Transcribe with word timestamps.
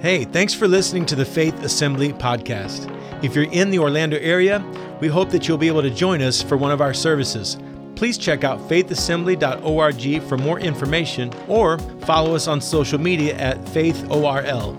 Hey, 0.00 0.24
thanks 0.24 0.54
for 0.54 0.66
listening 0.66 1.04
to 1.06 1.14
the 1.14 1.26
Faith 1.26 1.62
Assembly 1.62 2.14
podcast. 2.14 2.88
If 3.22 3.34
you're 3.34 3.52
in 3.52 3.70
the 3.70 3.80
Orlando 3.80 4.16
area, 4.16 4.64
we 4.98 5.08
hope 5.08 5.28
that 5.28 5.46
you'll 5.46 5.58
be 5.58 5.66
able 5.66 5.82
to 5.82 5.90
join 5.90 6.22
us 6.22 6.40
for 6.40 6.56
one 6.56 6.70
of 6.70 6.80
our 6.80 6.94
services. 6.94 7.58
Please 7.96 8.16
check 8.16 8.42
out 8.42 8.58
faithassembly.org 8.66 10.22
for 10.22 10.38
more 10.38 10.58
information 10.58 11.30
or 11.48 11.78
follow 12.06 12.34
us 12.34 12.48
on 12.48 12.62
social 12.62 12.98
media 12.98 13.36
at 13.36 13.58
faithorl. 13.66 14.74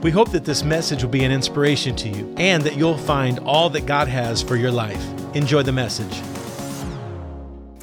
We 0.00 0.10
hope 0.10 0.32
that 0.32 0.46
this 0.46 0.64
message 0.64 1.02
will 1.02 1.10
be 1.10 1.24
an 1.24 1.32
inspiration 1.32 1.94
to 1.96 2.08
you 2.08 2.34
and 2.38 2.62
that 2.62 2.74
you'll 2.74 2.96
find 2.96 3.40
all 3.40 3.68
that 3.68 3.84
God 3.84 4.08
has 4.08 4.42
for 4.42 4.56
your 4.56 4.72
life. 4.72 5.04
Enjoy 5.34 5.62
the 5.62 5.72
message. 5.72 6.22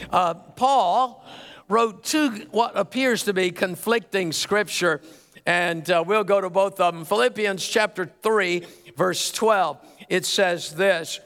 Uh, 0.10 0.34
Paul 0.34 1.24
wrote 1.68 2.04
two, 2.04 2.48
what 2.50 2.76
appears 2.76 3.26
to 3.26 3.34
be 3.34 3.52
conflicting 3.52 4.32
scripture 4.32 5.02
and 5.46 5.90
uh, 5.90 6.04
we'll 6.06 6.24
go 6.24 6.42
to 6.42 6.50
both 6.50 6.80
of 6.80 6.94
them. 6.94 7.06
Philippians 7.06 7.68
chapter 7.68 8.10
3, 8.22 8.64
verse 8.96 9.32
12. 9.32 9.78
It 10.10 10.26
says 10.26 10.76
this 10.76 11.20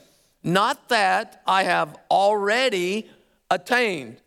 Not 0.43 0.89
that 0.89 1.41
I 1.47 1.63
have 1.63 1.97
already 2.09 3.09
attained 3.49 4.17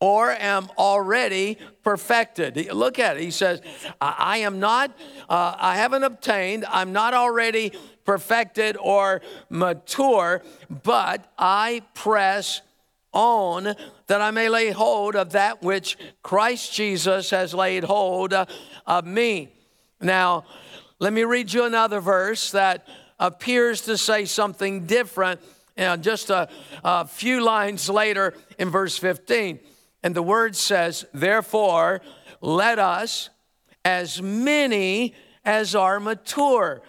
or 0.00 0.30
am 0.30 0.68
already 0.78 1.58
perfected. 1.82 2.72
Look 2.72 2.98
at 2.98 3.18
it. 3.18 3.22
He 3.22 3.30
says, 3.30 3.60
I, 4.00 4.38
am 4.38 4.58
not, 4.58 4.96
uh, 5.28 5.54
I 5.58 5.76
haven't 5.76 6.04
obtained, 6.04 6.64
I'm 6.66 6.92
not 6.92 7.12
already 7.12 7.72
perfected 8.04 8.78
or 8.80 9.20
mature, 9.50 10.42
but 10.82 11.30
I 11.38 11.82
press 11.94 12.62
on 13.12 13.74
that 14.10 14.20
I 14.20 14.32
may 14.32 14.48
lay 14.48 14.72
hold 14.72 15.14
of 15.14 15.30
that 15.30 15.62
which 15.62 15.96
Christ 16.20 16.74
Jesus 16.74 17.30
has 17.30 17.54
laid 17.54 17.84
hold 17.84 18.32
of 18.32 19.06
me. 19.06 19.52
Now, 20.00 20.46
let 20.98 21.12
me 21.12 21.22
read 21.22 21.52
you 21.52 21.62
another 21.62 22.00
verse 22.00 22.50
that 22.50 22.88
appears 23.20 23.82
to 23.82 23.96
say 23.96 24.24
something 24.24 24.84
different. 24.84 25.40
Know, 25.76 25.96
just 25.96 26.28
a, 26.28 26.48
a 26.82 27.06
few 27.06 27.40
lines 27.40 27.88
later 27.88 28.34
in 28.58 28.68
verse 28.68 28.98
15. 28.98 29.60
And 30.02 30.12
the 30.12 30.24
word 30.24 30.56
says, 30.56 31.04
Therefore, 31.14 32.00
let 32.40 32.80
us, 32.80 33.30
as 33.84 34.20
many 34.20 35.14
as 35.44 35.76
are 35.76 36.00
mature, 36.00 36.82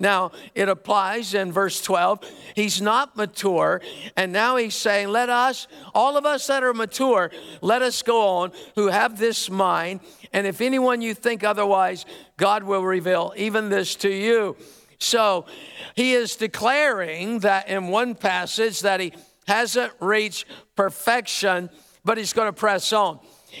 now, 0.00 0.30
it 0.54 0.68
applies 0.68 1.34
in 1.34 1.50
verse 1.50 1.80
12. 1.82 2.20
He's 2.54 2.80
not 2.80 3.16
mature, 3.16 3.80
and 4.16 4.32
now 4.32 4.56
he's 4.56 4.76
saying, 4.76 5.08
Let 5.08 5.28
us, 5.28 5.66
all 5.92 6.16
of 6.16 6.24
us 6.24 6.46
that 6.46 6.62
are 6.62 6.72
mature, 6.72 7.32
let 7.60 7.82
us 7.82 8.02
go 8.02 8.28
on 8.38 8.52
who 8.76 8.88
have 8.88 9.18
this 9.18 9.50
mind. 9.50 10.00
And 10.32 10.46
if 10.46 10.60
anyone 10.60 11.02
you 11.02 11.14
think 11.14 11.42
otherwise, 11.42 12.06
God 12.36 12.62
will 12.62 12.84
reveal 12.84 13.32
even 13.36 13.70
this 13.70 13.96
to 13.96 14.08
you. 14.08 14.56
So 15.00 15.46
he 15.96 16.12
is 16.12 16.36
declaring 16.36 17.40
that 17.40 17.68
in 17.68 17.88
one 17.88 18.14
passage 18.14 18.80
that 18.80 19.00
he 19.00 19.12
hasn't 19.48 19.92
reached 20.00 20.44
perfection, 20.76 21.70
but 22.04 22.18
he's 22.18 22.32
going 22.32 22.48
to 22.48 22.52
press 22.52 22.92
on. 22.92 23.18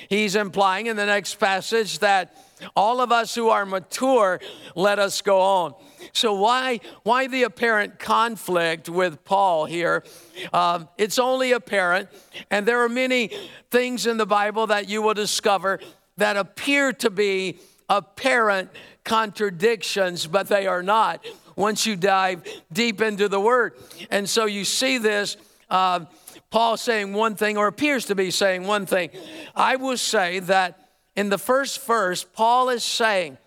He's 0.08 0.36
implying 0.36 0.86
in 0.86 0.96
the 0.96 1.06
next 1.06 1.36
passage 1.36 2.00
that 2.00 2.34
all 2.74 3.00
of 3.00 3.12
us 3.12 3.34
who 3.34 3.48
are 3.48 3.66
mature, 3.66 4.40
let 4.74 4.98
us 4.98 5.20
go 5.22 5.40
on. 5.40 5.74
So, 6.12 6.34
why, 6.34 6.80
why 7.02 7.26
the 7.26 7.42
apparent 7.44 7.98
conflict 7.98 8.88
with 8.88 9.24
Paul 9.24 9.64
here? 9.66 10.04
Um, 10.52 10.88
it's 10.96 11.18
only 11.18 11.52
apparent, 11.52 12.08
and 12.50 12.66
there 12.66 12.82
are 12.82 12.88
many 12.88 13.30
things 13.70 14.06
in 14.06 14.16
the 14.16 14.26
Bible 14.26 14.66
that 14.68 14.88
you 14.88 15.02
will 15.02 15.14
discover 15.14 15.80
that 16.16 16.36
appear 16.36 16.92
to 16.94 17.10
be 17.10 17.58
apparent 17.88 18.70
contradictions, 19.04 20.26
but 20.26 20.48
they 20.48 20.66
are 20.66 20.82
not 20.82 21.24
once 21.56 21.86
you 21.86 21.96
dive 21.96 22.42
deep 22.72 23.00
into 23.00 23.28
the 23.28 23.40
Word. 23.40 23.74
And 24.10 24.28
so 24.28 24.46
you 24.46 24.64
see 24.64 24.98
this. 24.98 25.36
Uh, 25.68 26.04
Paul 26.50 26.76
saying 26.76 27.12
one 27.12 27.34
thing, 27.34 27.58
or 27.58 27.66
appears 27.66 28.06
to 28.06 28.14
be 28.14 28.30
saying 28.30 28.66
one 28.66 28.86
thing. 28.86 29.10
I 29.54 29.76
will 29.76 29.98
say 29.98 30.38
that 30.40 30.87
in 31.18 31.30
the 31.30 31.38
first 31.38 31.84
verse, 31.84 32.22
Paul 32.22 32.68
is 32.68 32.84
saying, 32.84 33.38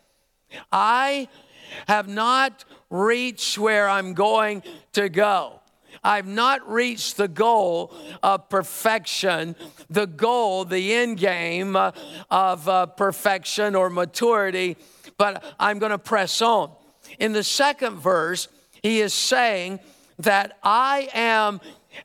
I 0.73 1.29
have 1.87 2.09
not 2.09 2.65
reached 2.89 3.57
where 3.57 3.87
I'm 3.87 4.13
going 4.13 4.61
to 4.91 5.07
go. 5.07 5.61
I've 6.03 6.27
not 6.27 6.69
reached 6.69 7.15
the 7.15 7.29
goal 7.29 7.95
of 8.21 8.49
perfection, 8.49 9.55
the 9.89 10.05
goal, 10.05 10.65
the 10.65 10.93
end 10.93 11.17
game 11.17 11.77
uh, 11.77 11.93
of 12.29 12.67
uh, 12.67 12.87
perfection 12.87 13.73
or 13.73 13.89
maturity, 13.89 14.75
but 15.17 15.41
I'm 15.57 15.79
going 15.79 15.91
to 15.91 15.97
press 15.97 16.41
on. 16.41 16.71
In 17.19 17.31
the 17.31 17.43
second 17.43 17.99
verse, 17.99 18.49
he 18.83 18.99
is 18.99 19.13
saying 19.13 19.79
that 20.19 20.57
I 20.61 21.07
am 21.13 21.61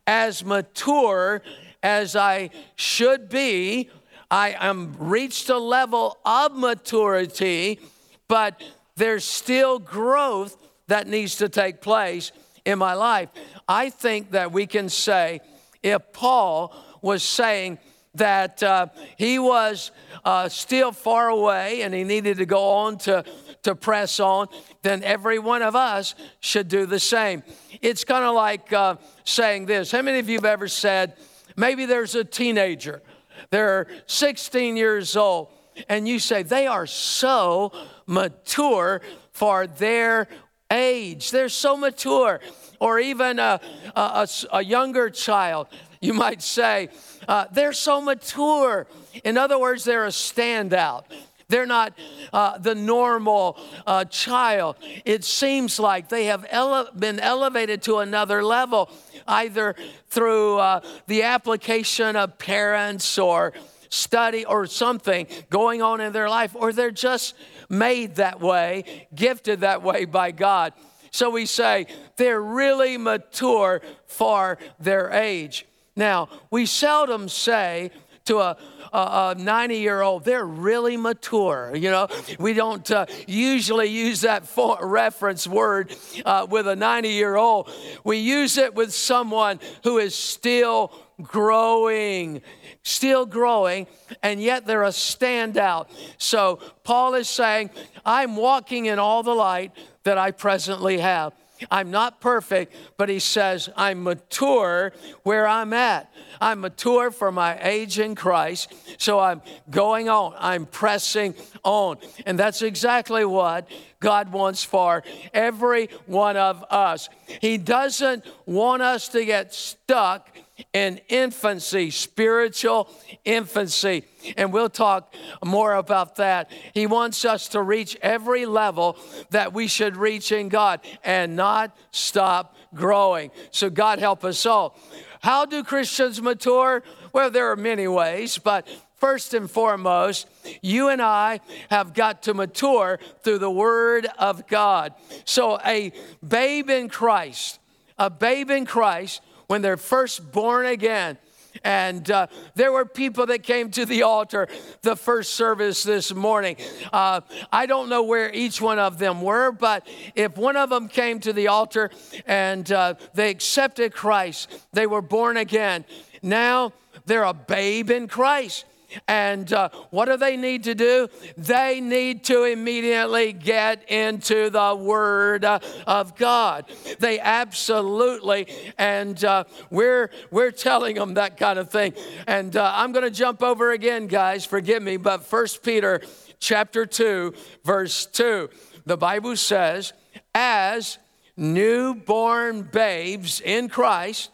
as 0.06 0.44
mature 0.44 1.42
as 1.82 2.14
I 2.14 2.50
should 2.76 3.28
be. 3.28 3.90
I 4.30 4.56
am 4.58 4.94
reached 4.98 5.48
a 5.48 5.58
level 5.58 6.18
of 6.24 6.56
maturity, 6.56 7.80
but 8.28 8.62
there's 8.96 9.24
still 9.24 9.78
growth 9.78 10.56
that 10.88 11.06
needs 11.06 11.36
to 11.36 11.48
take 11.48 11.80
place 11.80 12.32
in 12.64 12.78
my 12.78 12.94
life. 12.94 13.28
I 13.68 13.90
think 13.90 14.32
that 14.32 14.52
we 14.52 14.66
can 14.66 14.88
say 14.88 15.40
if 15.82 16.12
Paul 16.12 16.74
was 17.02 17.22
saying 17.22 17.78
that 18.14 18.62
uh, 18.62 18.86
he 19.16 19.38
was 19.38 19.90
uh, 20.24 20.48
still 20.48 20.90
far 20.90 21.28
away 21.28 21.82
and 21.82 21.94
he 21.94 22.02
needed 22.02 22.38
to 22.38 22.46
go 22.46 22.70
on 22.70 22.98
to, 22.98 23.24
to 23.62 23.74
press 23.74 24.18
on, 24.18 24.48
then 24.82 25.02
every 25.04 25.38
one 25.38 25.62
of 25.62 25.76
us 25.76 26.14
should 26.40 26.68
do 26.68 26.86
the 26.86 26.98
same. 26.98 27.42
It's 27.82 28.04
kind 28.04 28.24
of 28.24 28.34
like 28.34 28.72
uh, 28.72 28.96
saying 29.24 29.66
this. 29.66 29.92
How 29.92 30.02
many 30.02 30.18
of 30.18 30.28
you 30.28 30.38
have 30.38 30.44
ever 30.44 30.66
said, 30.66 31.14
maybe 31.56 31.84
there's 31.84 32.14
a 32.14 32.24
teenager, 32.24 33.02
they're 33.50 33.86
16 34.06 34.76
years 34.76 35.16
old, 35.16 35.48
and 35.88 36.08
you 36.08 36.18
say, 36.18 36.42
they 36.42 36.66
are 36.66 36.86
so 36.86 37.72
mature 38.06 39.02
for 39.32 39.66
their 39.66 40.28
age. 40.70 41.30
They're 41.30 41.48
so 41.48 41.76
mature. 41.76 42.40
Or 42.80 42.98
even 42.98 43.38
a, 43.38 43.60
a, 43.94 44.28
a 44.52 44.64
younger 44.64 45.10
child, 45.10 45.68
you 46.00 46.12
might 46.12 46.42
say, 46.42 46.88
uh, 47.26 47.46
they're 47.52 47.72
so 47.72 48.00
mature. 48.00 48.86
In 49.24 49.38
other 49.38 49.58
words, 49.58 49.84
they're 49.84 50.04
a 50.06 50.08
standout. 50.08 51.04
They're 51.48 51.66
not 51.66 51.96
uh, 52.32 52.58
the 52.58 52.74
normal 52.74 53.58
uh, 53.86 54.04
child. 54.04 54.76
It 55.04 55.24
seems 55.24 55.78
like 55.78 56.08
they 56.08 56.24
have 56.24 56.44
ele- 56.50 56.90
been 56.98 57.20
elevated 57.20 57.82
to 57.82 57.98
another 57.98 58.42
level, 58.42 58.90
either 59.28 59.76
through 60.08 60.58
uh, 60.58 60.80
the 61.06 61.22
application 61.22 62.16
of 62.16 62.36
parents 62.38 63.16
or 63.16 63.52
study 63.90 64.44
or 64.44 64.66
something 64.66 65.28
going 65.48 65.82
on 65.82 66.00
in 66.00 66.12
their 66.12 66.28
life, 66.28 66.56
or 66.56 66.72
they're 66.72 66.90
just 66.90 67.34
made 67.68 68.16
that 68.16 68.40
way, 68.40 69.06
gifted 69.14 69.60
that 69.60 69.82
way 69.82 70.04
by 70.04 70.32
God. 70.32 70.72
So 71.12 71.30
we 71.30 71.46
say 71.46 71.86
they're 72.16 72.42
really 72.42 72.98
mature 72.98 73.82
for 74.06 74.58
their 74.80 75.10
age. 75.12 75.64
Now, 75.94 76.28
we 76.50 76.66
seldom 76.66 77.28
say 77.28 77.90
to 78.26 78.38
a, 78.38 78.56
a, 78.92 79.34
90 79.36 79.76
year 79.76 80.02
old, 80.02 80.24
they're 80.24 80.44
really 80.44 80.96
mature. 80.96 81.74
You 81.74 81.90
know, 81.90 82.08
we 82.38 82.52
don't 82.52 82.88
uh, 82.90 83.06
usually 83.26 83.88
use 83.88 84.20
that 84.22 84.46
for 84.46 84.78
reference 84.80 85.46
word 85.46 85.94
uh, 86.24 86.46
with 86.48 86.68
a 86.68 86.76
90 86.76 87.08
year 87.08 87.36
old. 87.36 87.70
We 88.04 88.18
use 88.18 88.58
it 88.58 88.74
with 88.74 88.92
someone 88.92 89.60
who 89.82 89.98
is 89.98 90.14
still 90.14 90.92
growing, 91.22 92.42
still 92.82 93.26
growing, 93.26 93.86
and 94.22 94.42
yet 94.42 94.66
they're 94.66 94.84
a 94.84 94.88
standout. 94.88 95.88
So 96.18 96.60
Paul 96.84 97.14
is 97.14 97.28
saying, 97.28 97.70
I'm 98.04 98.36
walking 98.36 98.86
in 98.86 98.98
all 98.98 99.22
the 99.22 99.34
light 99.34 99.72
that 100.04 100.18
I 100.18 100.30
presently 100.30 100.98
have. 100.98 101.32
I'm 101.70 101.90
not 101.90 102.20
perfect, 102.20 102.74
but 102.96 103.08
he 103.08 103.18
says, 103.18 103.68
I'm 103.76 104.02
mature 104.02 104.92
where 105.22 105.46
I'm 105.46 105.72
at. 105.72 106.12
I'm 106.40 106.60
mature 106.60 107.10
for 107.10 107.32
my 107.32 107.58
age 107.62 107.98
in 107.98 108.14
Christ, 108.14 108.72
so 108.98 109.18
I'm 109.18 109.42
going 109.70 110.08
on. 110.08 110.34
I'm 110.38 110.66
pressing 110.66 111.34
on. 111.62 111.98
And 112.26 112.38
that's 112.38 112.62
exactly 112.62 113.24
what 113.24 113.68
God 114.00 114.32
wants 114.32 114.64
for 114.64 115.02
every 115.32 115.88
one 116.06 116.36
of 116.36 116.64
us. 116.70 117.08
He 117.40 117.58
doesn't 117.58 118.24
want 118.44 118.82
us 118.82 119.08
to 119.08 119.24
get 119.24 119.54
stuck 119.54 120.28
in 120.72 121.00
infancy, 121.08 121.90
spiritual 121.90 122.88
infancy. 123.24 124.04
And 124.36 124.52
we'll 124.52 124.70
talk 124.70 125.14
more 125.44 125.74
about 125.74 126.16
that. 126.16 126.50
He 126.72 126.86
wants 126.86 127.24
us 127.24 127.48
to 127.48 127.62
reach 127.62 127.96
every 128.02 128.46
level 128.46 128.98
that 129.30 129.52
we 129.52 129.66
should 129.66 129.96
reach 129.96 130.32
in 130.32 130.48
God 130.48 130.80
and 131.04 131.36
not 131.36 131.76
stop 131.90 132.56
growing. 132.74 133.30
So, 133.50 133.70
God 133.70 133.98
help 133.98 134.24
us 134.24 134.44
all. 134.46 134.78
How 135.20 135.44
do 135.44 135.62
Christians 135.62 136.20
mature? 136.20 136.82
Well, 137.12 137.30
there 137.30 137.50
are 137.50 137.56
many 137.56 137.88
ways, 137.88 138.38
but 138.38 138.68
first 138.96 139.34
and 139.34 139.50
foremost, 139.50 140.26
you 140.62 140.88
and 140.88 141.02
I 141.02 141.40
have 141.70 141.94
got 141.94 142.22
to 142.24 142.34
mature 142.34 142.98
through 143.22 143.38
the 143.38 143.50
Word 143.50 144.06
of 144.18 144.46
God. 144.46 144.94
So, 145.24 145.58
a 145.64 145.92
babe 146.26 146.70
in 146.70 146.88
Christ, 146.88 147.58
a 147.98 148.10
babe 148.10 148.50
in 148.50 148.66
Christ, 148.66 149.22
when 149.46 149.62
they're 149.62 149.76
first 149.76 150.32
born 150.32 150.66
again, 150.66 151.18
and 151.64 152.10
uh, 152.10 152.26
there 152.54 152.72
were 152.72 152.84
people 152.84 153.26
that 153.26 153.42
came 153.42 153.70
to 153.72 153.86
the 153.86 154.02
altar 154.02 154.48
the 154.82 154.96
first 154.96 155.34
service 155.34 155.82
this 155.82 156.14
morning. 156.14 156.56
Uh, 156.92 157.20
I 157.52 157.66
don't 157.66 157.88
know 157.88 158.02
where 158.02 158.32
each 158.32 158.60
one 158.60 158.78
of 158.78 158.98
them 158.98 159.22
were, 159.22 159.52
but 159.52 159.88
if 160.14 160.36
one 160.36 160.56
of 160.56 160.70
them 160.70 160.88
came 160.88 161.20
to 161.20 161.32
the 161.32 161.48
altar 161.48 161.90
and 162.26 162.70
uh, 162.70 162.94
they 163.14 163.30
accepted 163.30 163.94
Christ, 163.94 164.50
they 164.72 164.86
were 164.86 165.02
born 165.02 165.36
again. 165.36 165.84
Now 166.22 166.72
they're 167.06 167.24
a 167.24 167.34
babe 167.34 167.90
in 167.90 168.08
Christ. 168.08 168.64
And 169.08 169.52
uh, 169.52 169.70
what 169.90 170.06
do 170.06 170.16
they 170.16 170.36
need 170.36 170.64
to 170.64 170.74
do? 170.74 171.08
They 171.36 171.80
need 171.80 172.24
to 172.24 172.44
immediately 172.44 173.32
get 173.32 173.90
into 173.90 174.50
the 174.50 174.74
Word 174.74 175.44
uh, 175.44 175.58
of 175.86 176.16
God. 176.16 176.66
They 176.98 177.18
absolutely, 177.20 178.46
and 178.78 179.22
uh, 179.24 179.44
we're 179.70 180.10
we're 180.30 180.50
telling 180.50 180.96
them 180.96 181.14
that 181.14 181.36
kind 181.36 181.58
of 181.58 181.70
thing. 181.70 181.94
And 182.26 182.56
uh, 182.56 182.72
I'm 182.74 182.92
going 182.92 183.04
to 183.04 183.10
jump 183.10 183.42
over 183.42 183.72
again, 183.72 184.06
guys. 184.06 184.44
Forgive 184.44 184.82
me, 184.82 184.96
but 184.96 185.24
First 185.24 185.62
Peter 185.62 186.00
chapter 186.38 186.86
two, 186.86 187.34
verse 187.64 188.06
two, 188.06 188.50
the 188.84 188.96
Bible 188.96 189.36
says, 189.36 189.92
"As 190.34 190.98
newborn 191.36 192.62
babes 192.62 193.40
in 193.40 193.68
Christ, 193.68 194.30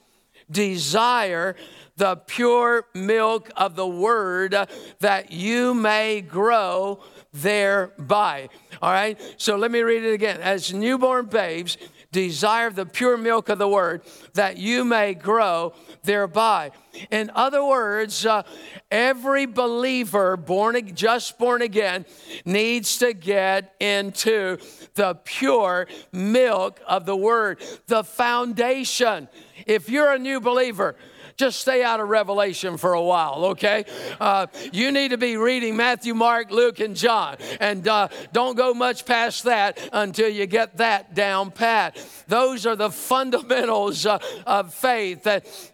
desire." 0.51 1.57
The 1.97 2.17
pure 2.17 2.87
milk 2.95 3.51
of 3.57 3.77
the 3.77 3.87
word 3.87 4.57
that 5.01 5.33
you 5.33 5.75
may 5.75 6.21
grow 6.21 7.03
thereby. 7.33 8.49
All 8.81 8.93
right? 8.93 9.21
So 9.37 9.57
let 9.57 9.71
me 9.71 9.81
read 9.81 10.05
it 10.05 10.13
again. 10.13 10.41
As 10.41 10.73
newborn 10.73 11.27
babes, 11.27 11.77
desire 12.13 12.71
the 12.71 12.85
pure 12.87 13.17
milk 13.17 13.49
of 13.49 13.59
the 13.59 13.69
word 13.69 14.03
that 14.35 14.59
you 14.59 14.85
may 14.85 15.15
grow 15.15 15.73
thereby. 16.05 16.71
In 17.11 17.31
other 17.35 17.65
words, 17.65 18.27
uh, 18.27 18.43
every 18.91 19.47
believer 19.47 20.37
born 20.37 20.95
just 20.95 21.39
born 21.39 21.63
again 21.63 22.05
needs 22.45 22.99
to 22.99 23.15
get 23.15 23.75
into 23.81 24.59
the 24.95 25.15
pure 25.25 25.89
milk 26.13 26.81
of 26.87 27.07
the 27.07 27.17
word, 27.17 27.63
the 27.87 28.05
foundation. 28.05 29.29
If 29.67 29.89
you're 29.89 30.13
a 30.13 30.19
new 30.19 30.39
believer, 30.41 30.97
just 31.37 31.61
stay 31.61 31.83
out 31.83 32.01
of 32.01 32.09
Revelation 32.09 32.77
for 32.77 32.93
a 32.93 33.03
while, 33.03 33.45
okay? 33.47 33.85
Uh, 34.21 34.47
you 34.73 34.93
need 34.93 35.11
to 35.11 35.19
be 35.19 35.37
reading 35.37 35.77
Matthew, 35.77 36.15
Mark, 36.15 36.51
Luke, 36.51 36.81
and 36.81 36.97
John. 36.97 37.37
And 37.61 37.87
uh, 37.87 38.09
don't 38.33 38.57
go 38.57 38.75
much 38.75 39.07
past 39.07 39.45
that 39.45 39.79
until 39.93 40.29
you 40.29 40.47
get 40.47 40.79
that 40.79 41.15
down 41.15 41.51
pat. 41.51 42.05
Those 42.29 42.67
are 42.67 42.77
the 42.77 42.91
fundamentals 42.91 44.07
uh, 44.07 44.19
of 44.47 44.73
faith. 44.75 45.23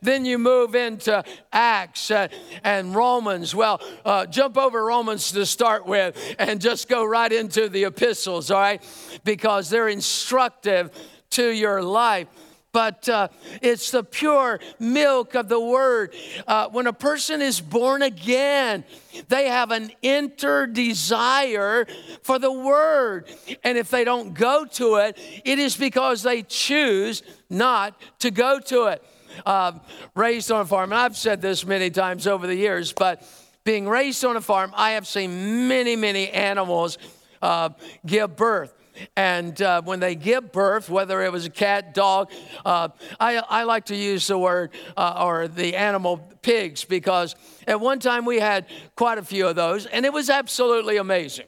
then 0.00 0.25
you 0.25 0.38
move 0.38 0.75
into 0.75 1.22
Acts 1.52 2.11
and 2.11 2.94
Romans. 2.94 3.54
Well, 3.54 3.81
uh, 4.04 4.26
jump 4.26 4.56
over 4.56 4.84
Romans 4.84 5.32
to 5.32 5.46
start 5.46 5.87
with 5.87 6.16
and 6.38 6.61
just 6.61 6.88
go 6.88 7.04
right 7.04 7.32
into 7.32 7.69
the 7.69 7.84
epistles, 7.84 8.50
all 8.50 8.61
right? 8.61 8.82
Because 9.25 9.70
they're 9.70 9.88
instructive 9.88 10.90
to 11.31 11.49
your 11.49 11.82
life 11.82 12.28
but 12.73 13.09
uh, 13.09 13.29
it's 13.62 13.91
the 13.91 14.05
pure 14.05 14.61
milk 14.79 15.35
of 15.35 15.49
the 15.49 15.61
word. 15.61 16.15
Uh, 16.47 16.69
when 16.69 16.87
a 16.87 16.93
person 16.93 17.41
is 17.41 17.61
born 17.61 18.03
again, 18.03 18.85
they 19.29 19.49
have 19.49 19.70
an 19.70 19.91
inner 20.03 20.67
desire 20.67 21.87
for 22.23 22.38
the 22.38 22.53
word. 22.53 23.31
And 23.65 23.79
if 23.79 23.91
they 23.91 24.05
don't 24.05 24.35
go 24.35 24.65
to 24.65 24.97
it, 24.97 25.19
it 25.44 25.59
is 25.59 25.76
because 25.76 26.23
they 26.23 26.43
choose 26.43 27.23
not 27.49 27.99
to 28.20 28.31
go 28.31 28.61
to 28.61 28.87
it. 28.87 29.03
Uh, 29.47 29.73
raised 30.14 30.50
on 30.50 30.62
a 30.62 30.64
farm, 30.64 30.91
and 30.91 31.00
I've 31.00 31.17
said 31.17 31.41
this 31.41 31.64
many 31.64 31.91
times 31.91 32.26
over 32.26 32.47
the 32.47 32.56
years, 32.56 32.93
but 32.93 33.23
being 33.62 33.87
raised 33.88 34.25
on 34.25 34.37
a 34.37 34.41
farm, 34.41 34.73
I 34.75 34.93
have 34.93 35.06
seen 35.06 35.69
many, 35.69 35.94
many 35.94 36.31
animals 36.31 36.99
uh, 37.43 37.71
give 38.05 38.35
birth. 38.35 38.77
And 39.17 39.61
uh, 39.61 39.83
when 39.83 40.00
they 40.00 40.15
give 40.15 40.53
birth, 40.53 40.89
whether 40.89 41.23
it 41.23 41.33
was 41.33 41.47
a 41.47 41.50
cat, 41.50 41.95
dog, 41.95 42.31
uh, 42.65 42.89
I, 43.19 43.37
I, 43.37 43.65
like 43.65 43.87
to 43.87 43.97
use 43.97 44.27
the 44.27 44.39
word 44.39 44.71
uh, 44.97 45.25
or 45.25 45.49
the 45.49 45.77
animal 45.77 46.19
pigs 46.43 46.85
because 46.85 47.35
at 47.67 47.81
one 47.81 48.00
time 48.00 48.25
we 48.25 48.41
had 48.41 48.67
quite 48.97 49.19
a 49.19 49.23
few 49.23 49.47
of 49.47 49.56
those, 49.56 49.87
and 49.87 50.05
it 50.05 50.12
was 50.12 50.31
absolutely 50.31 50.97
amazing. 50.97 51.47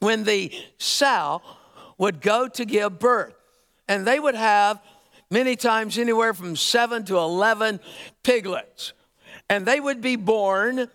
When 0.00 0.24
the 0.24 0.52
sow 0.78 1.42
would 1.98 2.20
go 2.20 2.48
to 2.48 2.64
give 2.64 2.98
birth, 2.98 3.34
and 3.88 4.06
they 4.06 4.18
would 4.18 4.34
have 4.34 4.80
many 5.30 5.56
times 5.56 5.98
anywhere 5.98 6.34
from 6.34 6.56
seven 6.56 7.04
to 7.06 7.18
11 7.18 7.80
piglets, 8.22 8.92
and 9.48 9.66
they 9.66 9.80
would 9.80 10.00
be 10.00 10.16
born 10.16 10.88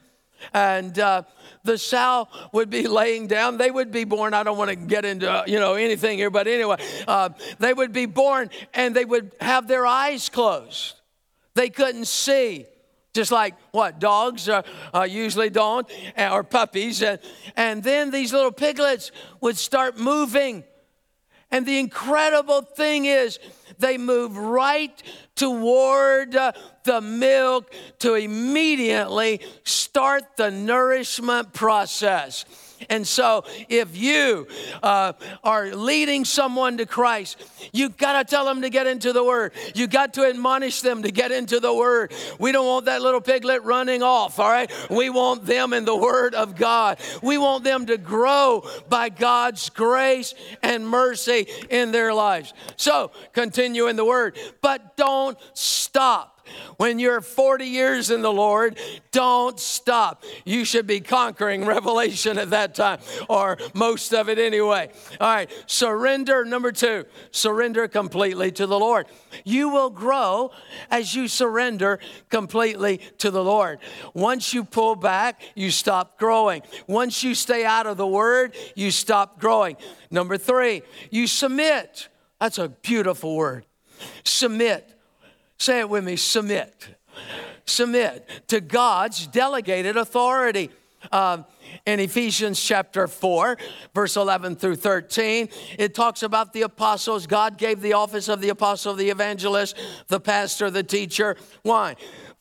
and 0.53 0.97
uh, 0.97 1.24
the 1.63 1.77
sow 1.77 2.27
would 2.51 2.69
be 2.69 2.88
laying 2.88 3.27
down. 3.27 3.57
They 3.57 3.71
would 3.71 3.91
be 3.91 4.03
born. 4.03 4.33
I 4.33 4.44
don't 4.44 4.57
want 4.57 4.69
to 4.69 4.75
get 4.75 5.06
into 5.06 5.30
uh, 5.30 5.44
you 5.47 5.59
know 5.59 5.75
anything 5.75 6.18
here, 6.18 6.30
but 6.30 6.47
anyway, 6.47 6.77
uh, 7.07 7.30
they 7.59 7.74
would 7.74 7.94
be 7.94 8.06
born 8.06 8.50
and 8.74 8.95
they 8.95 9.06
would 9.06 9.31
have 9.41 9.68
their 9.68 9.86
eyes 9.86 10.30
closed. 10.30 10.95
They 11.56 11.69
couldn't 11.69 12.06
see, 12.06 12.65
just 13.13 13.31
like 13.31 13.56
what 13.71 14.00
dogs 14.00 14.47
uh, 14.47 14.62
uh 14.94 15.03
usually 15.03 15.50
don't, 15.50 15.89
uh, 16.18 16.30
or 16.31 16.44
puppies. 16.44 17.01
And, 17.01 17.19
and 17.56 17.83
then 17.83 18.12
these 18.12 18.31
little 18.31 18.51
piglets 18.51 19.12
would 19.41 19.57
start 19.57 19.97
moving. 19.97 20.63
And 21.51 21.65
the 21.65 21.80
incredible 21.80 22.62
thing 22.62 23.06
is, 23.06 23.39
they 23.80 23.98
move 23.98 24.38
right 24.38 25.02
toward 25.36 26.36
uh, 26.36 26.52
the 26.84 27.02
milk 27.02 27.74
to 28.00 28.16
immediately 28.16 29.42
start 29.64 30.38
the 30.38 30.52
nourishment 30.52 31.54
process. 31.54 32.46
And 32.90 33.08
so, 33.08 33.44
if 33.68 33.98
you 33.98 34.48
uh, 34.81 35.14
are 35.44 35.74
leading 35.76 36.26
someone 36.26 36.78
to 36.78 36.86
Christ, 36.86 37.44
you 37.74 37.90
got 37.90 38.22
to 38.22 38.30
tell 38.30 38.46
them 38.46 38.62
to 38.62 38.70
get 38.70 38.88
into 38.88 39.14
the 39.14 39.24
Word. 39.24 39.54
You 39.76 39.88
got 39.88 40.14
to 40.14 40.24
admonish 40.24 40.81
them 40.81 41.04
to 41.04 41.12
get 41.12 41.31
into 41.31 41.60
the 41.60 41.74
Word. 41.74 42.14
We 42.40 42.52
don't 42.52 42.66
want 42.66 42.86
that 42.86 43.02
little 43.02 43.22
piglet 43.22 43.64
running 43.64 44.04
off, 44.04 44.40
all 44.40 44.50
right? 44.50 44.72
We 44.90 45.10
want 45.10 45.46
them 45.46 45.74
in 45.74 45.86
the 45.86 45.96
Word 45.96 46.36
of 46.36 46.56
God. 46.56 47.00
We 47.22 47.38
want 47.38 47.64
them 47.64 47.86
to 47.88 47.98
grow 47.98 48.68
by 48.88 49.10
God's 49.10 49.70
grace 49.70 50.34
and 50.62 50.88
mercy 50.88 51.48
in 51.70 51.92
their 51.92 52.13
lives. 52.13 52.53
So, 52.77 53.12
continue 53.34 53.88
in 53.88 53.96
the 53.96 54.06
Word, 54.06 54.38
but 54.62 54.96
don't 54.96 55.38
stop. 55.89 56.36
When 56.77 57.00
you're 57.00 57.22
40 57.22 57.65
years 57.65 58.12
in 58.12 58.22
the 58.22 58.31
Lord, 58.31 58.77
don't 59.12 59.60
stop. 59.60 60.24
You 60.46 60.63
should 60.63 60.86
be 60.86 61.00
conquering 61.00 61.65
revelation 61.65 62.38
at 62.38 62.51
that 62.51 62.75
time, 62.75 63.00
or 63.27 63.58
most 63.74 64.13
of 64.13 64.29
it 64.29 64.38
anyway. 64.38 64.89
All 65.19 65.34
right, 65.34 65.51
surrender. 65.65 66.46
Number 66.46 66.72
two, 66.72 67.05
surrender 67.31 67.88
completely 67.88 68.51
to 68.51 68.67
the 68.67 68.79
Lord. 68.79 69.08
You 69.43 69.69
will 69.69 69.89
grow 69.89 70.51
as 70.91 71.15
you 71.15 71.27
surrender 71.27 72.00
completely 72.29 72.98
to 73.17 73.31
the 73.31 73.43
Lord. 73.43 73.79
Once 74.13 74.53
you 74.53 74.63
pull 74.63 74.96
back, 74.96 75.41
you 75.55 75.72
stop 75.72 76.19
growing. 76.19 76.62
Once 76.86 77.24
you 77.24 77.34
stay 77.34 77.65
out 77.65 77.88
of 77.88 77.98
the 77.98 78.08
Word, 78.08 78.55
you 78.75 78.91
stop 78.91 79.39
growing. 79.39 79.75
Number 80.12 80.38
three, 80.38 80.84
you 81.10 81.25
submit. 81.25 82.10
That's 82.39 82.60
a 82.60 82.69
beautiful 82.69 83.36
word. 83.36 83.65
Submit. 84.24 84.99
Say 85.60 85.80
it 85.80 85.89
with 85.89 86.06
me 86.06 86.16
submit. 86.16 86.96
Submit 87.66 88.28
to 88.48 88.62
God's 88.62 89.28
delegated 89.28 89.98
authority. 89.98 90.72
Uh, 91.12 91.44
in 91.86 92.00
Ephesians 92.00 92.62
chapter 92.62 93.08
4, 93.08 93.58
verse 93.94 94.18
11 94.18 94.56
through 94.56 94.75
13, 94.75 95.50
it 95.78 95.94
talks 95.94 96.24
about 96.24 96.51
the 96.51 96.63
apostles. 96.63 97.25
God 97.25 97.58
gave 97.58 97.82
the 97.82 97.94
office 97.94 98.28
of 98.28 98.42
the 98.42 98.50
apostle, 98.50 98.96
the 98.96 99.10
evangelist, 99.10 99.78
the 100.08 100.20
pastor, 100.20 100.70
the 100.70 100.84
teacher. 100.84 101.38
Why? 101.63 101.96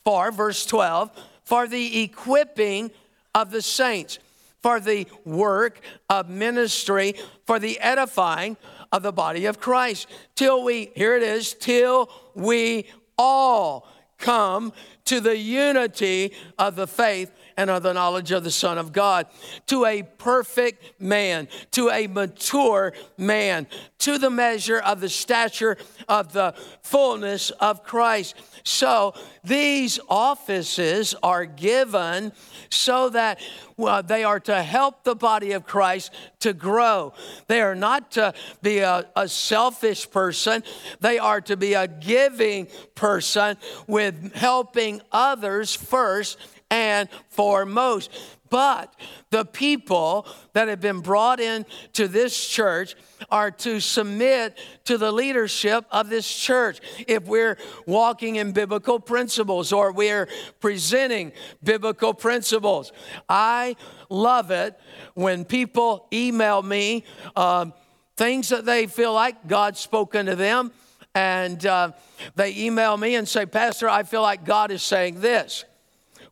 For, 0.05 0.33
verse 0.33 0.67
12, 0.67 1.11
for 1.45 1.69
the 1.69 2.03
equipping 2.03 2.91
of 3.35 3.51
the 3.51 3.63
saints, 3.63 4.19
for 4.61 4.81
the 4.81 5.07
work 5.25 5.81
of 6.11 6.29
ministry, 6.29 7.15
for 7.47 7.59
the 7.59 7.79
edifying 7.81 8.57
of 8.91 9.03
the 9.03 9.13
body 9.13 9.47
of 9.47 9.61
Christ, 9.61 10.09
till 10.35 10.65
we, 10.65 10.91
here 10.97 11.17
it 11.17 11.23
is, 11.23 11.55
till 11.55 12.11
we 12.35 12.87
all 13.19 13.87
come 14.19 14.73
to 15.09 15.21
the 15.21 15.37
unity 15.37 16.35
of 16.59 16.77
the 16.77 16.87
faith 16.87 17.33
and 17.57 17.71
of 17.71 17.83
the 17.83 17.95
knowledge 17.95 18.31
of 18.31 18.45
the 18.45 18.51
Son 18.51 18.77
of 18.77 18.93
God, 18.93 19.27
to 19.67 19.87
a 19.87 20.03
perfect 20.03 21.01
man, 21.01 21.49
to 21.71 21.89
a 21.89 22.07
mature 22.07 22.93
man, 23.17 23.67
to 23.99 24.19
the 24.19 24.29
measure 24.29 24.79
of 24.79 25.01
the 25.01 25.09
stature 25.09 25.79
of 26.09 26.33
the 26.35 26.55
fullness 26.83 27.51
of 27.51 27.83
Christ. 27.83 28.37
So 28.65 29.15
these 29.43 29.99
offices 30.11 31.15
are 31.23 31.47
given 31.47 32.33
so 32.69 33.09
that 33.09 33.41
well, 33.79 34.03
they 34.03 34.25
are 34.25 34.41
to 34.41 34.61
help 34.61 35.05
the 35.05 35.15
body 35.15 35.53
of 35.53 35.65
Christ 35.65 36.13
to 36.41 36.53
grow. 36.53 37.13
They 37.47 37.61
are 37.61 37.77
not 37.77 38.11
to 38.13 38.35
be 38.61 38.79
a, 38.79 39.09
a 39.15 39.29
selfish 39.29 40.11
person, 40.11 40.65
they 41.01 41.19
are 41.19 41.41
to 41.43 41.57
be 41.57 41.75
a 41.75 41.87
giving 41.87 42.67
person 42.97 43.57
with 43.87 44.35
helping 44.35 44.98
others 45.13 45.75
first 45.75 46.39
and 46.71 47.09
foremost. 47.31 48.11
But 48.51 48.95
the 49.31 49.45
people 49.45 50.27
that 50.55 50.69
have 50.69 50.81
been 50.81 51.01
brought 51.01 51.41
in 51.41 51.67
to 51.95 52.09
this 52.09 52.49
church 52.49 52.95
are 53.31 53.51
to 53.51 53.81
submit 53.81 54.59
to 54.85 54.97
the 54.97 55.13
leadership 55.13 55.85
of 55.91 56.09
this 56.09 56.29
church. 56.35 56.81
If 57.07 57.25
we're 57.27 57.59
walking 57.87 58.37
in 58.37 58.53
biblical 58.53 59.01
principles 59.01 59.73
or 59.73 59.93
we're 59.93 60.29
presenting 60.61 61.33
biblical 61.63 62.15
principles, 62.15 62.93
I 63.29 63.77
love 64.09 64.51
it 64.51 64.79
when 65.15 65.45
people 65.45 66.07
email 66.13 66.63
me 66.63 67.05
um, 67.37 67.75
things 68.17 68.49
that 68.49 68.65
they 68.65 68.87
feel 68.87 69.13
like 69.13 69.47
God's 69.47 69.81
spoken 69.81 70.27
to 70.27 70.37
them. 70.37 70.73
And 71.15 71.65
uh, 71.67 71.93
they 72.37 72.57
email 72.57 72.97
me 72.97 73.15
and 73.15 73.29
say, 73.29 73.47
Pastor, 73.47 73.89
I 73.89 74.03
feel 74.03 74.23
like 74.23 74.45
God 74.45 74.71
is 74.71 74.83
saying 74.83 75.21
this. 75.21 75.65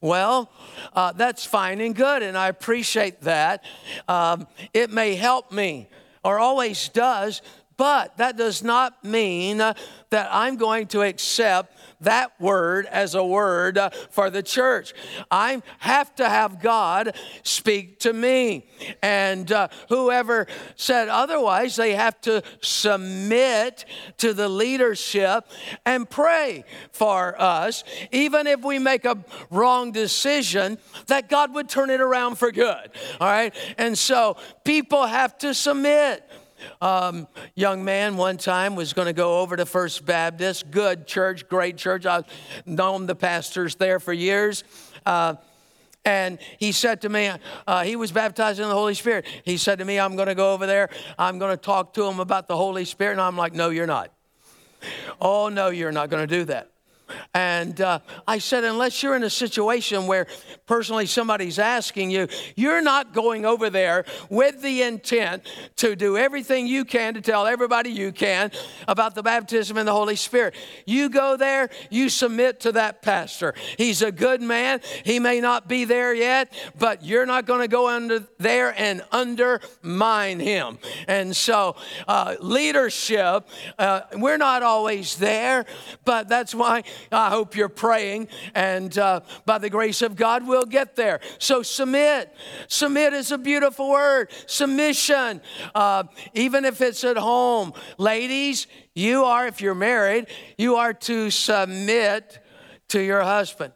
Well, 0.00 0.50
uh, 0.92 1.12
that's 1.12 1.44
fine 1.44 1.80
and 1.80 1.94
good, 1.94 2.22
and 2.22 2.36
I 2.36 2.48
appreciate 2.48 3.22
that. 3.22 3.64
Um, 4.08 4.46
it 4.74 4.90
may 4.90 5.14
help 5.14 5.50
me, 5.50 5.88
or 6.22 6.38
always 6.38 6.88
does, 6.90 7.42
but 7.76 8.16
that 8.16 8.36
does 8.36 8.62
not 8.62 9.04
mean 9.04 9.58
that 9.58 10.28
I'm 10.30 10.56
going 10.56 10.86
to 10.88 11.02
accept 11.02 11.76
that 12.00 12.38
word 12.40 12.86
as 12.86 13.14
a 13.14 13.24
word 13.24 13.78
uh, 13.78 13.90
for 14.10 14.30
the 14.30 14.42
church. 14.42 14.92
I 15.30 15.62
have 15.78 16.14
to 16.16 16.28
have 16.28 16.60
God 16.60 17.16
speak 17.42 18.00
to 18.00 18.12
me. 18.12 18.66
And 19.02 19.50
uh, 19.50 19.68
whoever 19.88 20.46
said 20.76 21.08
otherwise, 21.08 21.76
they 21.76 21.94
have 21.94 22.20
to 22.22 22.42
submit 22.60 23.84
to 24.18 24.32
the 24.32 24.48
leadership 24.48 25.46
and 25.84 26.08
pray 26.08 26.64
for 26.92 27.40
us, 27.40 27.84
even 28.12 28.46
if 28.46 28.62
we 28.62 28.78
make 28.78 29.04
a 29.04 29.24
wrong 29.50 29.92
decision, 29.92 30.78
that 31.06 31.28
God 31.28 31.54
would 31.54 31.68
turn 31.68 31.90
it 31.90 32.00
around 32.00 32.36
for 32.36 32.52
good. 32.52 32.90
All 33.20 33.28
right? 33.28 33.54
And 33.78 33.96
so 33.96 34.36
people 34.64 35.06
have 35.06 35.38
to 35.38 35.54
submit 35.54 36.28
um, 36.80 37.26
young 37.54 37.84
man 37.84 38.16
one 38.16 38.36
time 38.36 38.76
was 38.76 38.92
going 38.92 39.06
to 39.06 39.12
go 39.12 39.40
over 39.40 39.56
to 39.56 39.66
First 39.66 40.04
Baptist, 40.04 40.70
good 40.70 41.06
church, 41.06 41.48
great 41.48 41.76
church. 41.76 42.06
I've 42.06 42.24
known 42.64 43.06
the 43.06 43.14
pastors 43.14 43.76
there 43.76 44.00
for 44.00 44.12
years. 44.12 44.64
Uh, 45.04 45.34
and 46.04 46.38
he 46.58 46.70
said 46.70 47.00
to 47.02 47.08
me, 47.08 47.32
uh, 47.66 47.82
he 47.82 47.96
was 47.96 48.12
baptized 48.12 48.60
in 48.60 48.68
the 48.68 48.74
Holy 48.74 48.94
Spirit. 48.94 49.26
He 49.44 49.56
said 49.56 49.80
to 49.80 49.84
me, 49.84 49.98
I'm 49.98 50.14
going 50.14 50.28
to 50.28 50.36
go 50.36 50.52
over 50.52 50.64
there. 50.64 50.88
I'm 51.18 51.40
going 51.40 51.50
to 51.50 51.60
talk 51.60 51.94
to 51.94 52.06
him 52.06 52.20
about 52.20 52.46
the 52.46 52.56
Holy 52.56 52.84
Spirit. 52.84 53.12
And 53.12 53.20
I'm 53.20 53.36
like, 53.36 53.54
no, 53.54 53.70
you're 53.70 53.88
not. 53.88 54.12
Oh, 55.20 55.48
no, 55.48 55.68
you're 55.70 55.90
not 55.90 56.10
going 56.10 56.26
to 56.26 56.32
do 56.32 56.44
that. 56.44 56.70
And 57.34 57.80
uh, 57.80 58.00
I 58.26 58.38
said, 58.38 58.64
unless 58.64 59.02
you're 59.02 59.16
in 59.16 59.22
a 59.22 59.30
situation 59.30 60.06
where 60.06 60.26
personally 60.66 61.06
somebody's 61.06 61.58
asking 61.58 62.10
you, 62.10 62.28
you're 62.54 62.82
not 62.82 63.12
going 63.12 63.44
over 63.44 63.70
there 63.70 64.04
with 64.30 64.62
the 64.62 64.82
intent 64.82 65.46
to 65.76 65.96
do 65.96 66.16
everything 66.16 66.66
you 66.66 66.84
can 66.84 67.14
to 67.14 67.20
tell 67.20 67.46
everybody 67.46 67.90
you 67.90 68.12
can 68.12 68.50
about 68.88 69.14
the 69.14 69.22
baptism 69.22 69.78
in 69.78 69.86
the 69.86 69.92
Holy 69.92 70.16
Spirit. 70.16 70.54
You 70.86 71.08
go 71.08 71.36
there, 71.36 71.70
you 71.90 72.08
submit 72.08 72.60
to 72.60 72.72
that 72.72 73.02
pastor. 73.02 73.54
He's 73.76 74.02
a 74.02 74.12
good 74.12 74.42
man. 74.42 74.80
He 75.04 75.18
may 75.18 75.40
not 75.40 75.68
be 75.68 75.84
there 75.84 76.14
yet, 76.14 76.52
but 76.78 77.04
you're 77.04 77.26
not 77.26 77.46
going 77.46 77.60
to 77.60 77.68
go 77.68 77.88
under 77.88 78.26
there 78.38 78.74
and 78.76 79.02
undermine 79.12 80.40
him. 80.40 80.78
And 81.06 81.36
so, 81.36 81.76
uh, 82.08 82.36
leadership, 82.40 83.48
uh, 83.78 84.02
we're 84.14 84.38
not 84.38 84.62
always 84.62 85.16
there, 85.16 85.66
but 86.04 86.28
that's 86.28 86.54
why 86.54 86.82
I 87.12 87.30
hope 87.30 87.56
you're 87.56 87.68
praying, 87.68 88.28
and 88.54 88.96
uh, 88.98 89.20
by 89.44 89.58
the 89.58 89.70
grace 89.70 90.02
of 90.02 90.16
God, 90.16 90.46
we'll 90.46 90.64
get 90.64 90.96
there. 90.96 91.20
So, 91.38 91.62
submit. 91.62 92.34
Submit 92.68 93.12
is 93.12 93.32
a 93.32 93.38
beautiful 93.38 93.90
word. 93.90 94.30
Submission, 94.46 95.40
uh, 95.74 96.04
even 96.34 96.64
if 96.64 96.80
it's 96.80 97.04
at 97.04 97.16
home. 97.16 97.72
Ladies, 97.98 98.66
you 98.94 99.24
are, 99.24 99.46
if 99.46 99.60
you're 99.60 99.74
married, 99.74 100.26
you 100.56 100.76
are 100.76 100.92
to 100.92 101.30
submit 101.30 102.38
to 102.88 103.00
your 103.00 103.22
husband. 103.22 103.72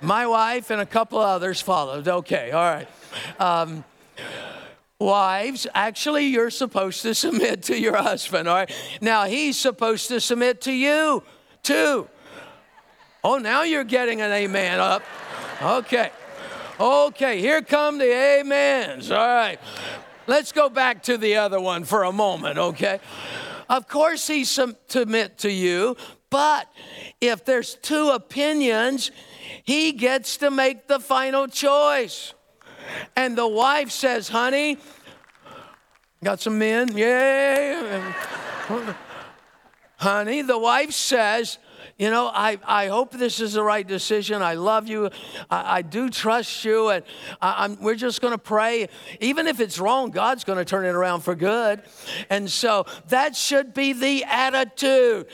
My 0.00 0.26
wife 0.26 0.70
and 0.70 0.80
a 0.80 0.86
couple 0.86 1.18
others 1.18 1.60
followed. 1.60 2.08
Okay, 2.08 2.50
all 2.50 2.74
right. 2.74 2.88
Um, 3.38 3.84
Wives, 5.02 5.66
actually, 5.74 6.26
you're 6.26 6.50
supposed 6.50 7.02
to 7.02 7.14
submit 7.14 7.64
to 7.64 7.78
your 7.78 7.96
husband, 7.96 8.48
all 8.48 8.54
right? 8.54 8.72
Now, 9.00 9.24
he's 9.24 9.58
supposed 9.58 10.08
to 10.08 10.20
submit 10.20 10.60
to 10.62 10.72
you, 10.72 11.22
too. 11.62 12.08
Oh, 13.24 13.38
now 13.38 13.62
you're 13.62 13.84
getting 13.84 14.20
an 14.20 14.30
amen 14.32 14.78
up. 14.78 15.02
Okay. 15.60 16.10
Okay, 16.78 17.40
here 17.40 17.62
come 17.62 17.98
the 17.98 18.40
amens. 18.40 19.10
All 19.10 19.26
right. 19.26 19.58
Let's 20.26 20.52
go 20.52 20.68
back 20.68 21.02
to 21.04 21.18
the 21.18 21.36
other 21.36 21.60
one 21.60 21.84
for 21.84 22.04
a 22.04 22.12
moment, 22.12 22.58
okay? 22.58 23.00
Of 23.68 23.88
course, 23.88 24.26
he 24.26 24.44
submit 24.44 25.38
to 25.38 25.50
you, 25.50 25.96
but 26.30 26.68
if 27.20 27.44
there's 27.44 27.74
two 27.74 28.10
opinions, 28.10 29.10
he 29.64 29.92
gets 29.92 30.36
to 30.38 30.50
make 30.50 30.86
the 30.86 31.00
final 31.00 31.48
choice. 31.48 32.34
And 33.16 33.36
the 33.36 33.46
wife 33.46 33.90
says, 33.90 34.28
honey, 34.28 34.78
got 36.22 36.40
some 36.40 36.58
men? 36.58 36.96
Yeah. 36.96 38.12
honey, 39.96 40.42
the 40.42 40.58
wife 40.58 40.92
says, 40.92 41.58
you 41.98 42.10
know, 42.10 42.30
I, 42.32 42.58
I 42.64 42.88
hope 42.88 43.12
this 43.12 43.40
is 43.40 43.54
the 43.54 43.62
right 43.62 43.86
decision. 43.86 44.42
I 44.42 44.54
love 44.54 44.88
you. 44.88 45.10
I, 45.50 45.78
I 45.78 45.82
do 45.82 46.10
trust 46.10 46.64
you. 46.64 46.88
And 46.90 47.04
I, 47.40 47.76
we're 47.80 47.94
just 47.94 48.20
going 48.20 48.32
to 48.32 48.38
pray. 48.38 48.88
Even 49.20 49.46
if 49.46 49.60
it's 49.60 49.78
wrong, 49.78 50.10
God's 50.10 50.44
going 50.44 50.58
to 50.58 50.64
turn 50.64 50.84
it 50.84 50.94
around 50.94 51.20
for 51.20 51.34
good. 51.34 51.82
And 52.30 52.50
so 52.50 52.86
that 53.08 53.36
should 53.36 53.74
be 53.74 53.92
the 53.92 54.24
attitude. 54.24 55.26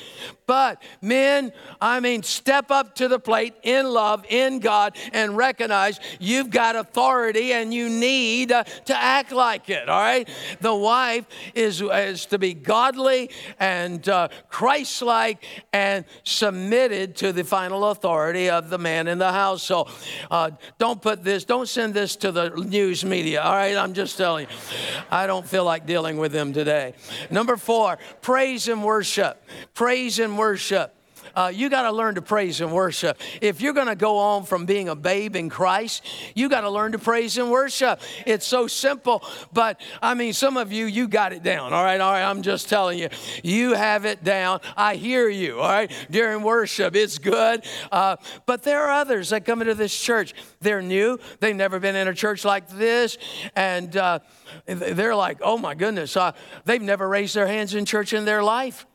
But 0.46 0.82
men, 1.02 1.52
I 1.78 2.00
mean, 2.00 2.22
step 2.22 2.70
up 2.70 2.94
to 2.96 3.08
the 3.08 3.18
plate 3.18 3.54
in 3.62 3.86
love, 3.86 4.24
in 4.30 4.60
God, 4.60 4.96
and 5.12 5.36
recognize 5.36 6.00
you've 6.18 6.48
got 6.48 6.74
authority 6.74 7.52
and 7.52 7.72
you 7.72 7.90
need 7.90 8.50
uh, 8.50 8.64
to 8.64 8.96
act 8.96 9.30
like 9.30 9.68
it, 9.68 9.90
all 9.90 10.00
right? 10.00 10.26
The 10.62 10.74
wife 10.74 11.26
is, 11.54 11.82
is 11.82 12.24
to 12.26 12.38
be 12.38 12.54
godly 12.54 13.30
and 13.60 14.08
uh, 14.08 14.28
Christ 14.48 15.02
like 15.02 15.44
and 15.72 16.06
submitted 16.38 17.16
to 17.16 17.32
the 17.32 17.44
final 17.44 17.90
authority 17.90 18.48
of 18.48 18.70
the 18.70 18.78
man 18.78 19.08
in 19.08 19.18
the 19.18 19.32
house. 19.32 19.62
So 19.62 19.88
uh, 20.30 20.50
don't 20.78 21.02
put 21.02 21.24
this, 21.24 21.44
don't 21.44 21.68
send 21.68 21.94
this 21.94 22.16
to 22.16 22.32
the 22.32 22.50
news 22.50 23.04
media, 23.04 23.42
all 23.42 23.52
right? 23.52 23.76
I'm 23.76 23.92
just 23.92 24.16
telling 24.16 24.46
you. 24.48 24.56
I 25.10 25.26
don't 25.26 25.46
feel 25.46 25.64
like 25.64 25.86
dealing 25.86 26.18
with 26.18 26.32
them 26.32 26.52
today. 26.52 26.94
Number 27.30 27.56
four, 27.56 27.98
praise 28.22 28.68
and 28.68 28.84
worship. 28.84 29.42
Praise 29.74 30.18
and 30.18 30.38
worship. 30.38 30.94
Uh, 31.38 31.46
you 31.50 31.70
got 31.70 31.82
to 31.82 31.92
learn 31.92 32.16
to 32.16 32.20
praise 32.20 32.60
and 32.60 32.72
worship. 32.72 33.16
If 33.40 33.60
you're 33.60 33.72
going 33.72 33.86
to 33.86 33.94
go 33.94 34.18
on 34.18 34.42
from 34.42 34.66
being 34.66 34.88
a 34.88 34.96
babe 34.96 35.36
in 35.36 35.48
Christ, 35.48 36.04
you 36.34 36.48
got 36.48 36.62
to 36.62 36.68
learn 36.70 36.90
to 36.90 36.98
praise 36.98 37.38
and 37.38 37.48
worship. 37.48 38.00
It's 38.26 38.44
so 38.44 38.66
simple, 38.66 39.22
but 39.52 39.80
I 40.02 40.14
mean, 40.14 40.32
some 40.32 40.56
of 40.56 40.72
you, 40.72 40.86
you 40.86 41.06
got 41.06 41.32
it 41.32 41.44
down. 41.44 41.72
All 41.72 41.84
right, 41.84 42.00
all 42.00 42.10
right. 42.10 42.24
I'm 42.24 42.42
just 42.42 42.68
telling 42.68 42.98
you, 42.98 43.08
you 43.44 43.74
have 43.74 44.04
it 44.04 44.24
down. 44.24 44.58
I 44.76 44.96
hear 44.96 45.28
you. 45.28 45.60
All 45.60 45.68
right, 45.68 45.92
during 46.10 46.42
worship, 46.42 46.96
it's 46.96 47.18
good. 47.18 47.64
Uh, 47.92 48.16
but 48.44 48.64
there 48.64 48.82
are 48.86 48.90
others 48.90 49.28
that 49.28 49.44
come 49.44 49.60
into 49.60 49.76
this 49.76 49.96
church. 49.96 50.34
They're 50.58 50.82
new. 50.82 51.20
They've 51.38 51.54
never 51.54 51.78
been 51.78 51.94
in 51.94 52.08
a 52.08 52.14
church 52.14 52.44
like 52.44 52.68
this, 52.68 53.16
and 53.54 53.96
uh, 53.96 54.18
they're 54.66 55.14
like, 55.14 55.38
"Oh 55.40 55.56
my 55.56 55.76
goodness!" 55.76 56.16
Uh, 56.16 56.32
they've 56.64 56.82
never 56.82 57.08
raised 57.08 57.36
their 57.36 57.46
hands 57.46 57.76
in 57.76 57.84
church 57.84 58.12
in 58.12 58.24
their 58.24 58.42
life. 58.42 58.86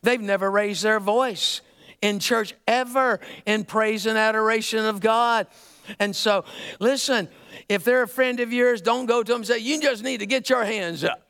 They've 0.00 0.22
never 0.22 0.50
raised 0.50 0.84
their 0.84 0.98
voice 0.98 1.60
in 2.02 2.18
church 2.18 2.54
ever 2.66 3.20
in 3.46 3.64
praise 3.64 4.06
and 4.06 4.18
adoration 4.18 4.84
of 4.84 5.00
God. 5.00 5.46
And 5.98 6.14
so, 6.14 6.44
listen, 6.78 7.28
if 7.68 7.84
they're 7.84 8.02
a 8.02 8.08
friend 8.08 8.40
of 8.40 8.52
yours, 8.52 8.82
don't 8.82 9.06
go 9.06 9.22
to 9.22 9.32
them 9.32 9.40
and 9.40 9.46
say, 9.46 9.58
You 9.58 9.80
just 9.80 10.02
need 10.02 10.18
to 10.18 10.26
get 10.26 10.50
your 10.50 10.64
hands 10.64 11.04
up. 11.04 11.22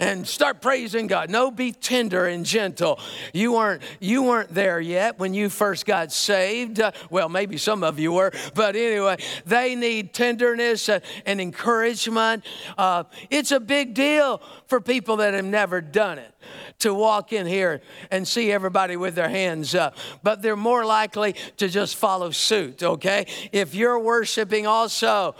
and 0.00 0.26
start 0.26 0.60
praising 0.60 1.06
God. 1.06 1.30
No, 1.30 1.50
be 1.50 1.72
tender 1.72 2.26
and 2.26 2.44
gentle. 2.44 2.98
You 3.32 3.52
weren't 3.52 3.82
you 4.00 4.22
weren't 4.22 4.52
there 4.52 4.80
yet 4.80 5.18
when 5.18 5.34
you 5.34 5.48
first 5.48 5.86
got 5.86 6.12
saved. 6.12 6.80
Uh, 6.80 6.92
well, 7.10 7.28
maybe 7.28 7.56
some 7.56 7.84
of 7.84 7.98
you 7.98 8.12
were, 8.12 8.32
but 8.54 8.76
anyway, 8.76 9.18
they 9.46 9.74
need 9.74 10.12
tenderness 10.12 10.88
and, 10.88 11.02
and 11.26 11.40
encouragement. 11.40 12.44
Uh, 12.76 13.04
it's 13.30 13.52
a 13.52 13.60
big 13.60 13.94
deal 13.94 14.42
for 14.66 14.80
people 14.80 15.16
that 15.18 15.34
have 15.34 15.44
never 15.44 15.80
done 15.80 16.18
it 16.18 16.34
to 16.80 16.92
walk 16.94 17.32
in 17.32 17.46
here 17.46 17.80
and 18.10 18.26
see 18.26 18.52
everybody 18.52 18.96
with 18.96 19.14
their 19.14 19.28
hands 19.28 19.74
up, 19.74 19.96
but 20.22 20.42
they're 20.42 20.56
more 20.56 20.84
likely 20.84 21.34
to 21.56 21.68
just 21.68 21.96
follow 21.96 22.30
suit. 22.30 22.82
Okay, 22.82 23.26
if 23.52 23.74
you're 23.74 23.98
worshiping 23.98 24.66
also. 24.66 25.34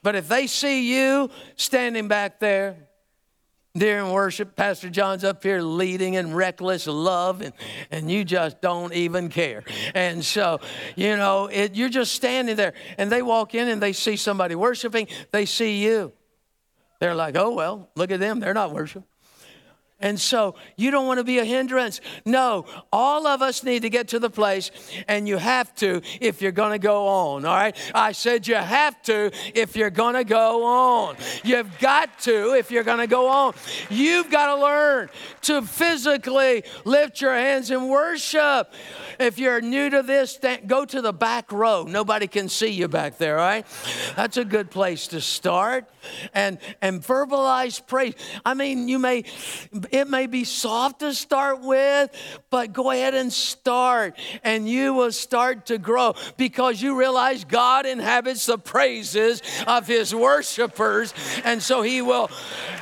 But 0.00 0.14
if 0.14 0.28
they 0.28 0.46
see 0.46 0.94
you 0.94 1.28
standing 1.56 2.06
back 2.06 2.38
there, 2.38 2.88
during 3.78 4.12
worship, 4.12 4.56
Pastor 4.56 4.90
John's 4.90 5.24
up 5.24 5.42
here 5.42 5.60
leading 5.60 6.14
in 6.14 6.34
reckless 6.34 6.86
love, 6.86 7.40
and, 7.42 7.52
and 7.90 8.10
you 8.10 8.24
just 8.24 8.60
don't 8.60 8.92
even 8.92 9.28
care. 9.28 9.62
And 9.94 10.24
so, 10.24 10.60
you 10.96 11.16
know, 11.16 11.46
it, 11.46 11.74
you're 11.74 11.88
just 11.88 12.14
standing 12.14 12.56
there, 12.56 12.74
and 12.96 13.10
they 13.10 13.22
walk 13.22 13.54
in 13.54 13.68
and 13.68 13.80
they 13.80 13.92
see 13.92 14.16
somebody 14.16 14.54
worshiping, 14.54 15.08
they 15.30 15.46
see 15.46 15.84
you. 15.84 16.12
They're 16.98 17.14
like, 17.14 17.36
oh, 17.36 17.54
well, 17.54 17.88
look 17.94 18.10
at 18.10 18.20
them, 18.20 18.40
they're 18.40 18.54
not 18.54 18.72
worshiping. 18.72 19.04
And 20.00 20.20
so 20.20 20.54
you 20.76 20.92
don't 20.92 21.08
want 21.08 21.18
to 21.18 21.24
be 21.24 21.38
a 21.38 21.44
hindrance. 21.44 22.00
No, 22.24 22.66
all 22.92 23.26
of 23.26 23.42
us 23.42 23.64
need 23.64 23.82
to 23.82 23.90
get 23.90 24.08
to 24.08 24.20
the 24.20 24.30
place, 24.30 24.70
and 25.08 25.26
you 25.26 25.38
have 25.38 25.74
to 25.76 26.02
if 26.20 26.40
you're 26.40 26.52
going 26.52 26.70
to 26.70 26.78
go 26.78 27.08
on, 27.08 27.44
all 27.44 27.56
right? 27.56 27.76
I 27.94 28.12
said 28.12 28.46
you 28.46 28.54
have 28.54 29.02
to 29.02 29.32
if 29.54 29.74
you're 29.74 29.90
going 29.90 30.14
to 30.14 30.22
go 30.22 30.64
on. 30.64 31.16
You've 31.42 31.78
got 31.80 32.16
to 32.20 32.54
if 32.54 32.70
you're 32.70 32.84
going 32.84 32.98
to 32.98 33.08
go 33.08 33.28
on. 33.28 33.54
You've 33.90 34.30
got 34.30 34.54
to 34.54 34.62
learn 34.62 35.08
to 35.42 35.62
physically 35.62 36.62
lift 36.84 37.20
your 37.20 37.34
hands 37.34 37.72
and 37.72 37.88
worship. 37.88 38.72
If 39.18 39.40
you're 39.40 39.60
new 39.60 39.90
to 39.90 40.02
this, 40.02 40.38
go 40.66 40.84
to 40.84 41.02
the 41.02 41.12
back 41.12 41.50
row. 41.50 41.82
Nobody 41.82 42.28
can 42.28 42.48
see 42.48 42.70
you 42.70 42.86
back 42.86 43.18
there, 43.18 43.40
all 43.40 43.46
right? 43.46 43.66
That's 44.14 44.36
a 44.36 44.44
good 44.44 44.70
place 44.70 45.08
to 45.08 45.20
start. 45.20 45.88
And, 46.32 46.58
and 46.80 47.02
verbalize 47.02 47.84
praise. 47.86 48.14
I 48.46 48.54
mean, 48.54 48.88
you 48.88 48.98
may 48.98 49.24
it 49.90 50.08
may 50.08 50.26
be 50.26 50.44
soft 50.44 51.00
to 51.00 51.14
start 51.14 51.60
with, 51.62 52.10
but 52.50 52.72
go 52.72 52.90
ahead 52.90 53.14
and 53.14 53.32
start, 53.32 54.18
and 54.44 54.68
you 54.68 54.94
will 54.94 55.12
start 55.12 55.66
to 55.66 55.78
grow 55.78 56.14
because 56.36 56.80
you 56.80 56.98
realize 56.98 57.44
God 57.44 57.86
inhabits 57.86 58.46
the 58.46 58.58
praises 58.58 59.42
of 59.66 59.86
His 59.86 60.14
worshipers, 60.14 61.14
and 61.44 61.62
so 61.62 61.82
He 61.82 62.02
will, 62.02 62.30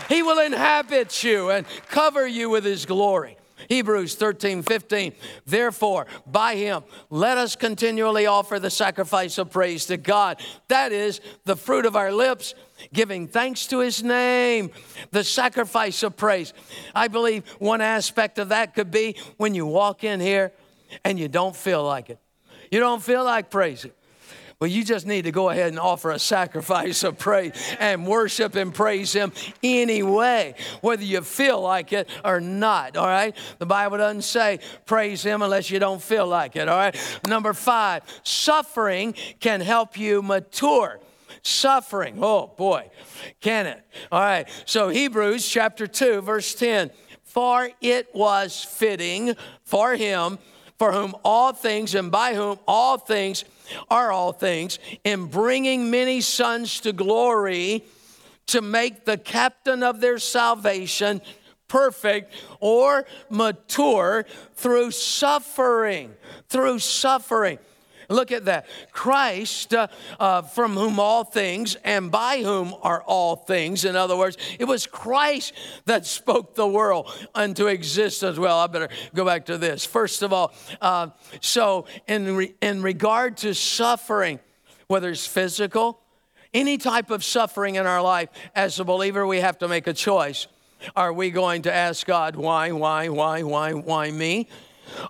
He 0.09 0.23
will 0.23 0.39
inhabit 0.39 1.23
you 1.23 1.51
and 1.51 1.67
cover 1.89 2.27
you 2.27 2.51
with 2.51 2.65
His 2.65 2.87
glory. 2.87 3.37
Hebrews 3.69 4.15
13, 4.15 4.63
15. 4.63 5.13
Therefore, 5.47 6.07
by 6.27 6.57
him, 6.57 6.85
let 7.11 7.39
us 7.39 7.57
continually 7.57 8.27
offer 8.27 8.59
the 8.59 8.71
sacrifice 8.71 9.39
of 9.39 9.51
praise 9.51 9.87
to 9.87 9.97
God. 9.97 10.41
That 10.69 10.93
is 10.93 11.21
the 11.45 11.57
fruit 11.57 11.87
of 11.87 11.97
our 11.97 12.13
lips 12.13 12.55
giving 12.93 13.27
thanks 13.27 13.67
to 13.69 13.81
his 13.81 14.03
name, 14.03 14.71
the 15.11 15.25
sacrifice 15.25 16.03
of 16.03 16.17
praise. 16.17 16.53
I 16.95 17.09
believe 17.09 17.47
one 17.59 17.81
aspect 17.81 18.39
of 18.39 18.51
that 18.51 18.75
could 18.75 18.91
be 18.91 19.17
when 19.37 19.55
you 19.55 19.67
walk 19.67 20.05
in 20.05 20.21
here 20.21 20.53
and 21.05 21.19
you 21.19 21.29
don't 21.29 21.57
feel 21.57 21.83
like 21.85 22.11
it. 22.11 22.19
You 22.71 22.81
don't 22.81 23.03
feel 23.03 23.25
like 23.25 23.51
praising. 23.51 23.93
Well, 24.59 24.71
you 24.71 24.85
just 24.85 25.07
need 25.07 25.23
to 25.23 25.33
go 25.33 25.51
ahead 25.51 25.69
and 25.69 25.79
offer 25.79 26.11
a 26.11 26.19
sacrifice 26.19 27.05
of 27.05 27.19
praise 27.19 27.53
and 27.79 28.07
worship 28.07 28.55
and 28.55 28.73
praise 28.73 29.13
Him 29.13 29.33
anyway, 29.63 30.55
whether 30.81 31.05
you 31.05 31.21
feel 31.21 31.61
like 31.61 31.93
it 31.93 32.09
or 32.25 32.41
not, 32.41 32.97
all 32.97 33.07
right? 33.07 33.37
The 33.59 33.67
Bible 33.67 33.99
doesn't 33.99 34.23
say 34.23 34.61
praise 34.87 35.23
Him 35.23 35.43
unless 35.43 35.71
you 35.71 35.79
don't 35.79 36.01
feel 36.01 36.27
like 36.27 36.57
it, 36.57 36.69
all 36.69 36.79
right? 36.79 37.21
Number 37.27 37.53
five, 37.53 38.03
suffering 38.23 39.15
can 39.41 39.61
help 39.61 39.99
you 39.99 40.23
mature 40.23 41.01
suffering. 41.43 42.19
Oh 42.21 42.53
boy, 42.57 42.91
can 43.41 43.67
it? 43.67 43.81
All 44.11 44.21
right. 44.21 44.49
So 44.65 44.89
Hebrews 44.89 45.49
chapter 45.49 45.87
2, 45.87 46.21
verse 46.23 46.55
10. 46.55 46.91
For 47.23 47.71
it 47.81 48.09
was 48.15 48.65
fitting 48.65 49.37
for 49.63 49.95
him, 49.95 50.39
for 50.79 50.93
whom 50.93 51.15
all 51.25 51.53
things 51.53 51.95
and 51.95 52.11
by 52.11 52.35
whom 52.35 52.59
all 52.67 52.99
things 52.99 53.45
are 53.91 54.13
all 54.13 54.33
things, 54.33 54.79
in 55.05 55.27
bringing 55.27 55.91
many 55.91 56.21
sons 56.21 56.81
to 56.81 56.93
glory, 56.93 57.85
to 58.47 58.63
make 58.63 59.05
the 59.05 59.19
captain 59.19 59.83
of 59.83 60.01
their 60.01 60.19
salvation 60.19 61.21
perfect 61.69 62.33
or 62.61 63.05
mature 63.29 64.25
through 64.55 64.91
suffering. 64.91 66.15
Through 66.49 66.79
suffering. 66.79 67.59
Look 68.09 68.33
at 68.33 68.45
that. 68.47 68.67
Christ, 68.93 69.75
uh, 69.75 69.89
uh, 70.19 70.43
from 70.43 70.75
whom 70.75 71.01
all 71.01 71.25
things 71.25 71.77
and 71.85 72.11
by 72.11 72.39
whom 72.43 72.75
are 72.83 73.03
all 73.03 73.37
things. 73.37 73.85
In 73.85 73.97
other 73.97 74.17
words, 74.17 74.37
it 74.59 74.65
was 74.65 74.87
Christ 74.87 75.53
that 75.87 76.07
spoke 76.07 76.55
the 76.55 76.67
world 76.67 77.11
into 77.37 77.67
existence. 77.67 78.39
Well, 78.39 78.59
I 78.59 78.67
better 78.67 78.89
go 79.15 79.25
back 79.25 79.47
to 79.47 79.59
this. 79.59 79.85
First 79.85 80.23
of 80.23 80.33
all, 80.33 80.53
uh, 80.81 81.09
so 81.41 81.87
in, 82.07 82.37
re- 82.37 82.55
in 82.61 82.83
regard 82.83 83.37
to 83.39 83.55
suffering, 83.55 84.41
whether 84.87 85.11
it's 85.11 85.27
physical, 85.27 86.01
any 86.55 86.79
type 86.79 87.11
of 87.11 87.25
suffering 87.25 87.75
in 87.75 87.87
our 87.87 88.01
life, 88.01 88.29
as 88.55 88.81
a 88.81 88.85
believer, 88.85 89.27
we 89.27 89.39
have 89.41 89.59
to 89.59 89.69
make 89.69 89.87
a 89.87 89.93
choice. 89.93 90.47
Are 90.95 91.13
we 91.13 91.31
going 91.31 91.63
to 91.63 91.75
ask 91.75 92.07
God, 92.07 92.37
why, 92.37 92.73
why, 92.73 93.09
why, 93.09 93.43
why, 93.43 93.73
why 93.73 94.11
me? 94.11 94.49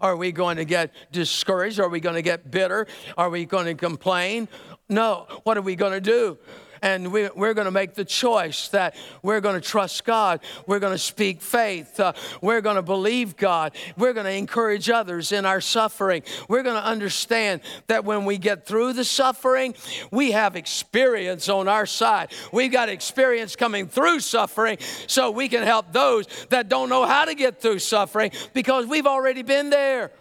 Are 0.00 0.16
we 0.16 0.32
going 0.32 0.56
to 0.56 0.64
get 0.64 0.92
discouraged? 1.12 1.80
Are 1.80 1.88
we 1.88 2.00
going 2.00 2.16
to 2.16 2.22
get 2.22 2.50
bitter? 2.50 2.86
Are 3.16 3.30
we 3.30 3.44
going 3.44 3.66
to 3.66 3.74
complain? 3.74 4.48
No. 4.88 5.26
What 5.44 5.56
are 5.56 5.62
we 5.62 5.76
going 5.76 5.92
to 5.92 6.00
do? 6.00 6.38
And 6.86 7.10
we, 7.10 7.24
are 7.24 7.52
going 7.54 7.64
to 7.64 7.72
make 7.72 7.94
the 7.94 8.04
choice 8.04 8.68
that 8.68 8.94
we're 9.20 9.40
going 9.40 9.60
to 9.60 9.66
trust 9.66 10.04
God. 10.04 10.38
We're 10.68 10.78
going 10.78 10.92
to 10.92 10.98
speak 10.98 11.42
faith. 11.42 11.98
Uh, 11.98 12.12
we're 12.40 12.60
going 12.60 12.76
to 12.76 12.82
believe 12.82 13.36
God. 13.36 13.74
We're 13.98 14.12
going 14.12 14.26
to 14.26 14.32
encourage 14.32 14.88
others 14.88 15.32
in 15.32 15.44
our 15.44 15.60
suffering. 15.60 16.22
We're 16.48 16.62
going 16.62 16.80
to 16.80 16.86
understand 16.86 17.62
that 17.88 18.04
when 18.04 18.24
we 18.24 18.38
get 18.38 18.66
through 18.66 18.92
the 18.92 19.04
suffering, 19.04 19.74
we 20.12 20.30
have 20.30 20.54
experience 20.54 21.48
on 21.48 21.66
our 21.66 21.86
side. 21.86 22.30
We've 22.52 22.70
got 22.70 22.88
experience 22.88 23.56
coming 23.56 23.88
through 23.88 24.20
suffering 24.20 24.78
so 25.08 25.32
we 25.32 25.48
can 25.48 25.64
help 25.64 25.92
those 25.92 26.28
that 26.50 26.68
don't 26.68 26.88
know 26.88 27.04
how 27.04 27.24
to 27.24 27.34
get 27.34 27.60
through 27.60 27.80
suffering 27.80 28.30
because 28.54 28.86
we've 28.86 29.08
already 29.08 29.42
been 29.42 29.70
there. 29.70 30.12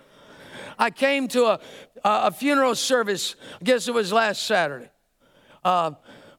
I 0.79 0.89
came 0.89 1.27
to 1.27 1.45
a, 1.45 1.59
a 2.03 2.31
funeral 2.31 2.73
service, 2.73 3.35
I 3.61 3.63
guess 3.63 3.87
it 3.87 3.93
was 3.93 4.11
last 4.11 4.41
Saturday. 4.41 4.89
Uh, 5.63 5.91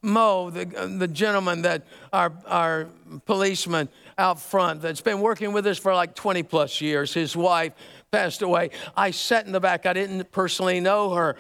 Mo, 0.03 0.51
the, 0.51 0.67
uh, 0.77 0.87
the 0.87 1.09
gentleman 1.09 1.63
that 1.63 1.83
our, 2.13 2.33
our 2.47 2.89
policeman 3.25 3.89
out 4.19 4.41
front 4.41 4.83
that's 4.83 5.01
been 5.01 5.21
working 5.21 5.53
with 5.53 5.67
us 5.67 5.79
for 5.79 5.95
like 5.95 6.15
20 6.15 6.43
plus 6.43 6.81
years, 6.81 7.13
his 7.13 7.37
wife 7.37 7.73
passed 8.11 8.43
away. 8.43 8.71
I 8.97 9.11
sat 9.11 9.47
in 9.47 9.53
the 9.53 9.61
back. 9.61 9.87
I 9.87 9.93
didn't 9.93 10.31
personally 10.33 10.81
know 10.81 11.11
her, 11.11 11.37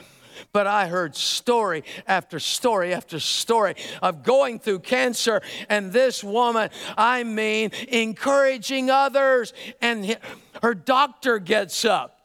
but 0.52 0.66
I 0.66 0.88
heard 0.88 1.16
story 1.16 1.84
after 2.06 2.38
story 2.38 2.92
after 2.92 3.18
story 3.18 3.74
of 4.02 4.22
going 4.22 4.58
through 4.58 4.80
cancer. 4.80 5.40
And 5.68 5.92
this 5.92 6.22
woman, 6.22 6.70
I 6.96 7.24
mean, 7.24 7.70
encouraging 7.88 8.90
others. 8.90 9.52
And 9.80 10.18
her 10.62 10.74
doctor 10.74 11.38
gets 11.38 11.84
up 11.84 12.20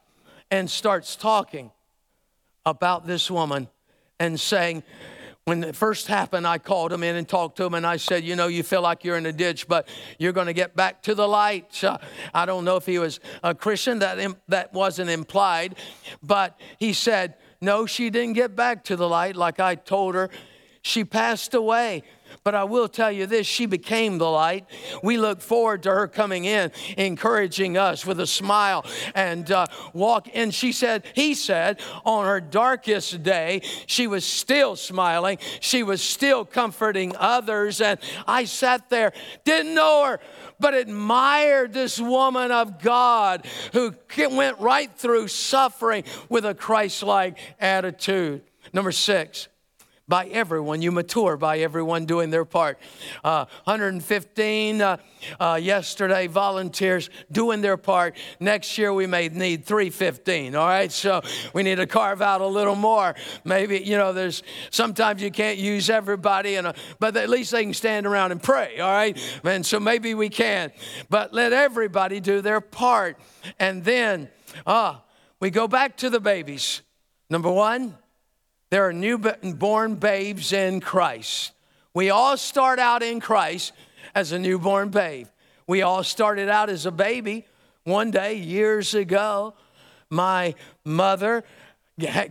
and 0.49 0.69
starts 0.69 1.15
talking 1.15 1.71
about 2.65 3.07
this 3.07 3.31
woman 3.31 3.67
and 4.19 4.39
saying, 4.39 4.83
when 5.45 5.63
it 5.63 5.75
first 5.75 6.07
happened, 6.07 6.45
I 6.45 6.59
called 6.59 6.93
him 6.93 7.03
in 7.03 7.15
and 7.15 7.27
talked 7.27 7.57
to 7.57 7.65
him, 7.65 7.73
and 7.73 7.85
I 7.85 7.97
said, 7.97 8.23
You 8.23 8.35
know, 8.35 8.47
you 8.47 8.61
feel 8.61 8.81
like 8.81 9.03
you're 9.03 9.17
in 9.17 9.25
a 9.25 9.33
ditch, 9.33 9.67
but 9.67 9.87
you're 10.19 10.33
going 10.33 10.47
to 10.47 10.53
get 10.53 10.75
back 10.75 11.01
to 11.03 11.15
the 11.15 11.27
light. 11.27 11.83
Uh, 11.83 11.97
I 12.33 12.45
don't 12.45 12.63
know 12.63 12.75
if 12.75 12.85
he 12.85 12.99
was 12.99 13.19
a 13.43 13.55
Christian, 13.55 13.99
that, 13.99 14.35
that 14.49 14.73
wasn't 14.73 15.09
implied, 15.09 15.75
but 16.21 16.59
he 16.77 16.93
said, 16.93 17.35
No, 17.59 17.85
she 17.85 18.09
didn't 18.09 18.33
get 18.33 18.55
back 18.55 18.83
to 18.85 18.95
the 18.95 19.09
light 19.09 19.35
like 19.35 19.59
I 19.59 19.75
told 19.75 20.15
her. 20.15 20.29
She 20.83 21.03
passed 21.03 21.53
away. 21.53 22.03
But 22.43 22.55
I 22.55 22.63
will 22.63 22.87
tell 22.87 23.11
you 23.11 23.27
this 23.27 23.45
she 23.45 23.67
became 23.67 24.17
the 24.17 24.29
light. 24.29 24.65
We 25.03 25.17
look 25.17 25.41
forward 25.41 25.83
to 25.83 25.91
her 25.91 26.07
coming 26.07 26.45
in, 26.45 26.71
encouraging 26.97 27.77
us 27.77 28.03
with 28.03 28.19
a 28.19 28.25
smile 28.25 28.83
and 29.13 29.49
uh, 29.51 29.67
walk. 29.93 30.27
And 30.33 30.51
she 30.51 30.71
said, 30.71 31.05
he 31.13 31.35
said, 31.35 31.79
on 32.03 32.25
her 32.25 32.41
darkest 32.41 33.21
day, 33.21 33.61
she 33.85 34.07
was 34.07 34.25
still 34.25 34.75
smiling. 34.75 35.37
She 35.59 35.83
was 35.83 36.01
still 36.01 36.43
comforting 36.43 37.15
others. 37.15 37.79
And 37.79 37.99
I 38.25 38.45
sat 38.45 38.89
there, 38.89 39.13
didn't 39.43 39.75
know 39.75 40.05
her, 40.05 40.19
but 40.59 40.73
admired 40.73 41.73
this 41.73 41.99
woman 41.99 42.51
of 42.51 42.81
God 42.81 43.45
who 43.73 43.93
went 44.17 44.59
right 44.59 44.91
through 44.95 45.27
suffering 45.27 46.05
with 46.27 46.45
a 46.45 46.55
Christ 46.55 47.03
like 47.03 47.37
attitude. 47.59 48.41
Number 48.73 48.91
six, 48.91 49.47
by 50.11 50.25
everyone. 50.25 50.81
You 50.81 50.91
mature 50.91 51.37
by 51.37 51.59
everyone 51.59 52.05
doing 52.05 52.31
their 52.31 52.43
part. 52.43 52.77
Uh, 53.23 53.45
115 53.63 54.81
uh, 54.81 54.97
uh, 55.39 55.57
yesterday 55.59 56.27
volunteers 56.27 57.09
doing 57.31 57.61
their 57.61 57.77
part. 57.77 58.17
Next 58.37 58.77
year 58.77 58.91
we 58.91 59.07
may 59.07 59.29
need 59.29 59.63
315. 59.63 60.53
All 60.53 60.67
right, 60.67 60.91
so 60.91 61.21
we 61.53 61.63
need 61.63 61.75
to 61.75 61.87
carve 61.87 62.21
out 62.21 62.41
a 62.41 62.45
little 62.45 62.75
more. 62.75 63.15
Maybe 63.45 63.79
you 63.79 63.97
know, 63.97 64.11
there's 64.11 64.43
sometimes 64.69 65.21
you 65.21 65.31
can't 65.31 65.57
use 65.57 65.89
everybody, 65.89 66.55
and 66.55 66.73
but 66.99 67.15
at 67.15 67.29
least 67.29 67.51
they 67.51 67.63
can 67.63 67.73
stand 67.73 68.05
around 68.05 68.33
and 68.33 68.43
pray. 68.43 68.81
All 68.81 68.91
right, 68.91 69.17
and 69.45 69.65
so 69.65 69.79
maybe 69.79 70.13
we 70.13 70.27
can. 70.27 70.73
But 71.09 71.33
let 71.33 71.53
everybody 71.53 72.19
do 72.19 72.41
their 72.41 72.59
part, 72.59 73.17
and 73.59 73.85
then 73.85 74.27
ah, 74.67 75.05
we 75.39 75.51
go 75.51 75.69
back 75.69 75.95
to 75.97 76.09
the 76.09 76.19
babies. 76.19 76.81
Number 77.29 77.49
one, 77.49 77.95
there 78.71 78.87
are 78.87 78.93
newborn 78.93 79.95
babes 79.95 80.53
in 80.53 80.79
Christ. 80.79 81.51
We 81.93 82.09
all 82.09 82.37
start 82.37 82.79
out 82.79 83.03
in 83.03 83.19
Christ 83.19 83.73
as 84.15 84.31
a 84.31 84.39
newborn 84.39 84.89
babe. 84.89 85.27
We 85.67 85.81
all 85.81 86.03
started 86.03 86.47
out 86.49 86.69
as 86.69 86.85
a 86.85 86.91
baby. 86.91 87.45
One 87.83 88.11
day, 88.11 88.35
years 88.35 88.93
ago, 88.93 89.55
my 90.09 90.55
mother 90.85 91.43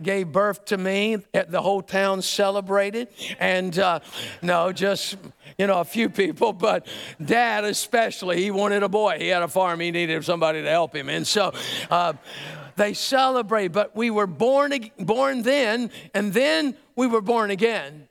gave 0.01 0.31
birth 0.31 0.65
to 0.65 0.77
me. 0.77 1.17
The 1.31 1.61
whole 1.61 1.83
town 1.83 2.23
celebrated. 2.23 3.09
And 3.39 3.77
uh, 3.77 3.99
no, 4.41 4.71
just, 4.71 5.17
you 5.59 5.67
know, 5.67 5.79
a 5.79 5.85
few 5.85 6.09
people, 6.09 6.53
but 6.53 6.87
dad 7.23 7.65
especially, 7.65 8.41
he 8.41 8.49
wanted 8.49 8.81
a 8.81 8.89
boy. 8.89 9.17
He 9.19 9.27
had 9.27 9.43
a 9.43 9.47
farm, 9.47 9.79
he 9.79 9.91
needed 9.91 10.25
somebody 10.25 10.63
to 10.63 10.69
help 10.69 10.95
him. 10.95 11.07
And 11.07 11.25
so, 11.27 11.53
uh, 11.91 12.13
they 12.81 12.95
celebrate, 12.95 13.67
but 13.67 13.95
we 13.95 14.09
were 14.09 14.25
born, 14.25 14.73
born 14.97 15.43
then, 15.43 15.91
and 16.15 16.33
then 16.33 16.75
we 16.95 17.05
were 17.05 17.21
born 17.21 17.51
again. 17.51 18.07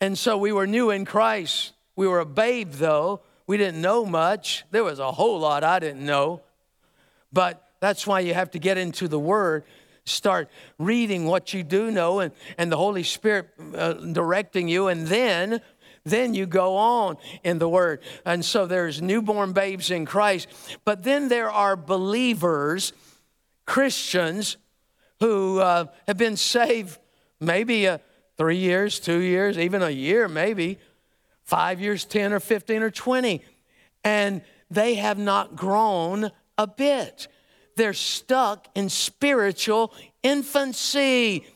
And 0.00 0.16
so 0.16 0.38
we 0.38 0.50
were 0.50 0.66
new 0.66 0.88
in 0.88 1.04
Christ. 1.04 1.74
We 1.94 2.08
were 2.08 2.20
a 2.20 2.24
babe, 2.24 2.72
though. 2.72 3.20
We 3.46 3.58
didn't 3.58 3.82
know 3.82 4.06
much. 4.06 4.64
There 4.70 4.82
was 4.82 4.98
a 4.98 5.12
whole 5.12 5.40
lot 5.40 5.62
I 5.62 5.78
didn't 5.78 6.06
know. 6.06 6.40
But 7.34 7.62
that's 7.80 8.06
why 8.06 8.20
you 8.20 8.32
have 8.32 8.50
to 8.52 8.58
get 8.58 8.78
into 8.78 9.08
the 9.08 9.18
Word, 9.18 9.64
start 10.06 10.48
reading 10.78 11.26
what 11.26 11.52
you 11.52 11.62
do 11.62 11.90
know, 11.90 12.20
and, 12.20 12.32
and 12.56 12.72
the 12.72 12.78
Holy 12.78 13.02
Spirit 13.02 13.50
uh, 13.76 13.92
directing 13.92 14.68
you, 14.68 14.88
and 14.88 15.06
then 15.06 15.60
then 16.04 16.32
you 16.32 16.46
go 16.46 16.76
on 16.76 17.18
in 17.44 17.58
the 17.58 17.68
word. 17.68 18.00
And 18.24 18.42
so 18.42 18.64
there's 18.64 19.02
newborn 19.02 19.52
babes 19.52 19.90
in 19.90 20.06
Christ, 20.06 20.48
but 20.86 21.02
then 21.02 21.28
there 21.28 21.50
are 21.50 21.76
believers 21.76 22.94
Christians 23.68 24.56
who 25.20 25.60
uh, 25.60 25.84
have 26.06 26.16
been 26.16 26.38
saved 26.38 26.98
maybe 27.38 27.86
uh, 27.86 27.98
three 28.38 28.56
years, 28.56 28.98
two 28.98 29.18
years, 29.18 29.58
even 29.58 29.82
a 29.82 29.90
year, 29.90 30.26
maybe 30.26 30.78
five 31.44 31.78
years, 31.78 32.06
10 32.06 32.32
or 32.32 32.40
15 32.40 32.82
or 32.82 32.90
20, 32.90 33.44
and 34.04 34.40
they 34.70 34.94
have 34.94 35.18
not 35.18 35.54
grown 35.54 36.30
a 36.56 36.66
bit. 36.66 37.28
They're 37.76 37.92
stuck 37.92 38.68
in 38.74 38.88
spiritual 38.88 39.92
infancy. 40.22 41.46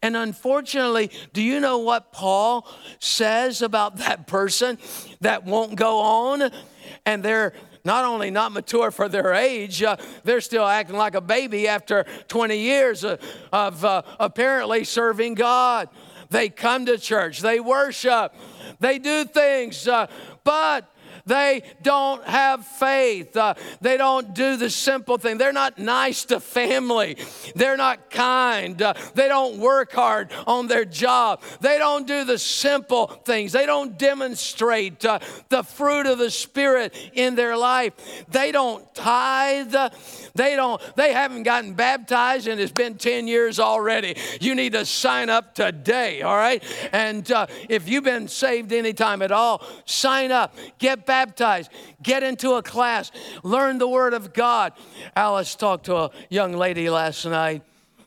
And 0.00 0.16
unfortunately, 0.16 1.10
do 1.34 1.42
you 1.42 1.60
know 1.60 1.78
what 1.78 2.10
Paul 2.10 2.66
says 3.00 3.60
about 3.60 3.98
that 3.98 4.26
person 4.26 4.78
that 5.20 5.44
won't 5.44 5.76
go 5.76 5.98
on? 6.00 6.50
And 7.04 7.22
they're 7.22 7.52
not 7.84 8.04
only 8.04 8.30
not 8.30 8.52
mature 8.52 8.90
for 8.90 9.08
their 9.08 9.32
age, 9.34 9.82
uh, 9.82 9.96
they're 10.24 10.40
still 10.40 10.66
acting 10.66 10.96
like 10.96 11.14
a 11.14 11.20
baby 11.20 11.68
after 11.68 12.04
20 12.28 12.58
years 12.58 13.04
of, 13.04 13.20
of 13.52 13.84
uh, 13.84 14.02
apparently 14.18 14.84
serving 14.84 15.34
God. 15.34 15.88
They 16.30 16.48
come 16.48 16.86
to 16.86 16.96
church, 16.96 17.40
they 17.40 17.58
worship, 17.58 18.34
they 18.78 18.98
do 18.98 19.24
things, 19.24 19.88
uh, 19.88 20.06
but 20.44 20.88
they 21.26 21.62
don't 21.82 22.24
have 22.24 22.66
faith. 22.66 23.36
Uh, 23.36 23.54
they 23.80 23.96
don't 23.96 24.34
do 24.34 24.56
the 24.56 24.70
simple 24.70 25.18
thing. 25.18 25.38
They're 25.38 25.52
not 25.52 25.78
nice 25.78 26.24
to 26.26 26.40
family. 26.40 27.16
They're 27.54 27.76
not 27.76 28.10
kind. 28.10 28.80
Uh, 28.80 28.94
they 29.14 29.28
don't 29.28 29.58
work 29.58 29.92
hard 29.92 30.32
on 30.46 30.66
their 30.66 30.84
job. 30.84 31.42
They 31.60 31.78
don't 31.78 32.06
do 32.06 32.24
the 32.24 32.38
simple 32.38 33.06
things. 33.06 33.52
They 33.52 33.66
don't 33.66 33.98
demonstrate 33.98 35.04
uh, 35.04 35.18
the 35.48 35.62
fruit 35.62 36.06
of 36.06 36.18
the 36.18 36.30
Spirit 36.30 36.94
in 37.14 37.34
their 37.34 37.56
life. 37.56 37.92
They 38.28 38.52
don't 38.52 38.92
tithe. 38.94 39.74
They 40.34 40.56
don't. 40.56 40.80
They 40.96 41.12
haven't 41.12 41.44
gotten 41.44 41.74
baptized, 41.74 42.46
and 42.48 42.60
it's 42.60 42.72
been 42.72 42.96
10 42.96 43.26
years 43.26 43.58
already. 43.58 44.16
You 44.40 44.54
need 44.54 44.72
to 44.72 44.84
sign 44.84 45.30
up 45.30 45.54
today. 45.54 46.22
All 46.22 46.36
right. 46.36 46.62
And 46.92 47.30
uh, 47.30 47.46
if 47.68 47.88
you've 47.88 48.04
been 48.04 48.28
saved 48.28 48.72
any 48.72 48.92
time 48.92 49.22
at 49.22 49.32
all, 49.32 49.62
sign 49.84 50.32
up. 50.32 50.54
Get 50.78 51.06
baptized 51.10 51.72
get 52.00 52.22
into 52.22 52.52
a 52.52 52.62
class, 52.62 53.10
learn 53.42 53.78
the 53.78 53.88
Word 53.88 54.14
of 54.14 54.32
God. 54.32 54.72
Alice 55.16 55.56
talked 55.56 55.86
to 55.86 55.96
a 55.96 56.10
young 56.28 56.52
lady 56.52 56.88
last 56.88 57.26
night. 57.26 57.62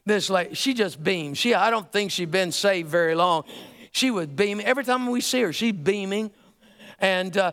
This 0.06 0.30
lady, 0.30 0.56
she 0.56 0.74
just 0.74 1.04
beamed. 1.04 1.38
She, 1.38 1.54
I 1.54 1.70
don't 1.70 1.92
think 1.92 2.12
she'd 2.12 2.32
been 2.32 2.54
saved 2.54 2.90
very 2.90 3.14
long. 3.14 3.44
She 3.92 4.10
would 4.10 4.38
beam. 4.38 4.62
Every 4.64 4.86
time 4.86 5.08
we 5.08 5.20
see 5.20 5.42
her, 5.42 5.52
she's 5.52 5.74
beaming. 5.74 6.32
And 6.98 7.38
uh, 7.38 7.52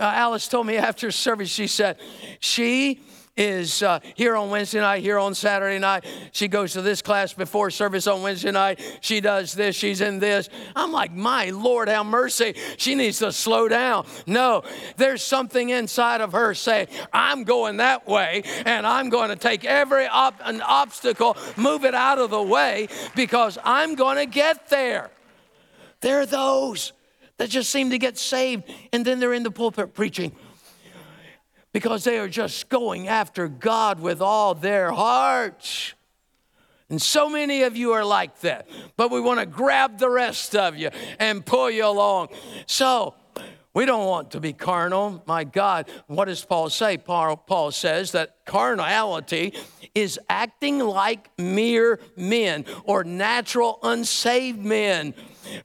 uh, 0.00 0.24
Alice 0.24 0.48
told 0.48 0.66
me 0.66 0.78
after 0.78 1.10
service, 1.10 1.50
she 1.50 1.66
said, 1.66 1.98
she 2.40 3.02
is 3.36 3.82
uh, 3.82 4.00
here 4.14 4.36
on 4.36 4.50
Wednesday 4.50 4.80
night, 4.80 5.02
here 5.02 5.18
on 5.18 5.34
Saturday 5.34 5.78
night. 5.78 6.04
She 6.32 6.48
goes 6.48 6.72
to 6.72 6.82
this 6.82 7.02
class 7.02 7.32
before 7.32 7.70
service 7.70 8.06
on 8.06 8.22
Wednesday 8.22 8.50
night. 8.50 8.80
She 9.00 9.20
does 9.20 9.52
this, 9.52 9.76
she's 9.76 10.00
in 10.00 10.18
this. 10.18 10.48
I'm 10.74 10.92
like, 10.92 11.12
my 11.12 11.50
Lord, 11.50 11.88
have 11.88 12.06
mercy. 12.06 12.54
She 12.78 12.94
needs 12.94 13.18
to 13.18 13.32
slow 13.32 13.68
down. 13.68 14.06
No, 14.26 14.62
there's 14.96 15.22
something 15.22 15.70
inside 15.70 16.20
of 16.20 16.32
her 16.32 16.54
saying, 16.54 16.88
I'm 17.12 17.44
going 17.44 17.78
that 17.78 18.06
way, 18.06 18.42
and 18.64 18.86
I'm 18.86 19.10
going 19.10 19.28
to 19.30 19.36
take 19.36 19.64
every 19.64 20.06
op- 20.06 20.40
an 20.44 20.62
obstacle, 20.62 21.36
move 21.56 21.84
it 21.84 21.94
out 21.94 22.18
of 22.18 22.30
the 22.30 22.42
way, 22.42 22.88
because 23.14 23.58
I'm 23.64 23.94
going 23.94 24.16
to 24.16 24.26
get 24.26 24.68
there. 24.68 25.10
There 26.00 26.20
are 26.20 26.26
those 26.26 26.92
that 27.36 27.50
just 27.50 27.70
seem 27.70 27.90
to 27.90 27.98
get 27.98 28.16
saved, 28.16 28.64
and 28.92 29.04
then 29.04 29.20
they're 29.20 29.34
in 29.34 29.42
the 29.42 29.50
pulpit 29.50 29.94
preaching 29.94 30.34
because 31.76 32.04
they 32.04 32.18
are 32.18 32.26
just 32.26 32.70
going 32.70 33.06
after 33.06 33.48
God 33.48 34.00
with 34.00 34.22
all 34.22 34.54
their 34.54 34.92
hearts. 34.92 35.92
And 36.88 37.02
so 37.02 37.28
many 37.28 37.64
of 37.64 37.76
you 37.76 37.92
are 37.92 38.02
like 38.02 38.40
that, 38.40 38.66
but 38.96 39.10
we 39.10 39.20
want 39.20 39.40
to 39.40 39.44
grab 39.44 39.98
the 39.98 40.08
rest 40.08 40.56
of 40.56 40.78
you 40.78 40.88
and 41.18 41.44
pull 41.44 41.70
you 41.70 41.84
along. 41.84 42.28
So, 42.64 43.14
we 43.74 43.84
don't 43.84 44.06
want 44.06 44.30
to 44.30 44.40
be 44.40 44.54
carnal. 44.54 45.22
My 45.26 45.44
God, 45.44 45.90
what 46.06 46.28
does 46.28 46.42
Paul 46.42 46.70
say? 46.70 46.96
Paul, 46.96 47.36
Paul 47.36 47.70
says 47.72 48.12
that 48.12 48.36
carnality 48.46 49.52
is 49.94 50.18
acting 50.30 50.78
like 50.78 51.28
mere 51.38 52.00
men 52.16 52.64
or 52.84 53.04
natural 53.04 53.78
unsaved 53.82 54.64
men. 54.64 55.12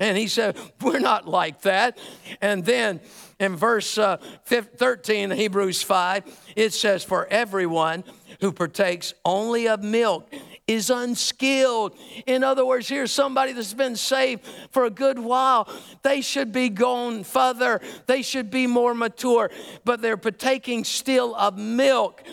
And 0.02 0.18
he 0.18 0.28
said, 0.28 0.58
We're 0.82 1.00
not 1.00 1.26
like 1.26 1.62
that. 1.62 1.98
And 2.42 2.66
then 2.66 3.00
in 3.42 3.56
verse 3.56 3.98
uh, 3.98 4.18
13, 4.46 5.32
Hebrews 5.32 5.82
5, 5.82 6.54
it 6.56 6.74
says, 6.74 7.04
For 7.04 7.26
everyone 7.26 8.04
who 8.40 8.52
partakes 8.52 9.16
only 9.26 9.68
of 9.68 9.84
milk 9.84 10.32
is 10.68 10.92
unskilled. 10.92 11.98
In 12.28 12.44
other 12.44 12.64
words, 12.64 12.88
here's 12.88 13.12
somebody 13.12 13.54
that's 13.54 13.74
been 13.74 13.96
saved 13.96 14.46
for 14.70 14.86
a 14.86 14.92
good 14.92 15.18
while. 15.18 15.68
They 16.04 16.22
should 16.22 16.52
be 16.52 16.70
going 16.70 17.24
further, 17.24 17.82
they 18.06 18.22
should 18.22 18.52
be 18.52 18.68
more 18.68 18.94
mature, 18.94 19.50
but 19.84 20.04
they're 20.04 20.18
partaking 20.18 20.84
still 20.84 21.36
of 21.36 21.58
milk. 21.58 22.24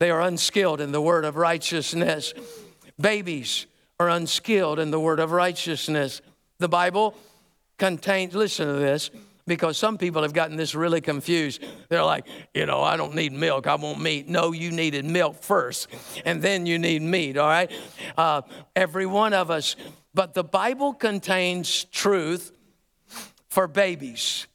They 0.00 0.10
are 0.10 0.20
unskilled 0.20 0.80
in 0.80 0.90
the 0.90 1.00
word 1.00 1.24
of 1.24 1.36
righteousness. 1.36 2.34
Babies 3.00 3.66
are 4.00 4.08
unskilled 4.08 4.80
in 4.80 4.90
the 4.90 4.98
word 4.98 5.20
of 5.20 5.30
righteousness. 5.30 6.20
The 6.58 6.68
Bible 6.68 7.14
contains, 7.78 8.34
listen 8.34 8.66
to 8.66 8.72
this, 8.74 9.12
because 9.46 9.76
some 9.76 9.98
people 9.98 10.22
have 10.22 10.32
gotten 10.32 10.56
this 10.56 10.74
really 10.74 11.00
confused. 11.00 11.62
They're 11.88 12.04
like, 12.04 12.26
you 12.54 12.66
know, 12.66 12.82
I 12.82 12.96
don't 12.96 13.14
need 13.14 13.32
milk, 13.32 13.66
I 13.66 13.74
want 13.74 14.00
meat. 14.00 14.28
No, 14.28 14.52
you 14.52 14.70
needed 14.70 15.04
milk 15.04 15.42
first, 15.42 15.88
and 16.24 16.40
then 16.40 16.66
you 16.66 16.78
need 16.78 17.02
meat, 17.02 17.36
all 17.36 17.48
right? 17.48 17.70
Uh, 18.16 18.42
every 18.74 19.06
one 19.06 19.32
of 19.32 19.50
us. 19.50 19.76
But 20.14 20.34
the 20.34 20.44
Bible 20.44 20.94
contains 20.94 21.84
truth 21.84 22.52
for 23.48 23.66
babies 23.68 24.46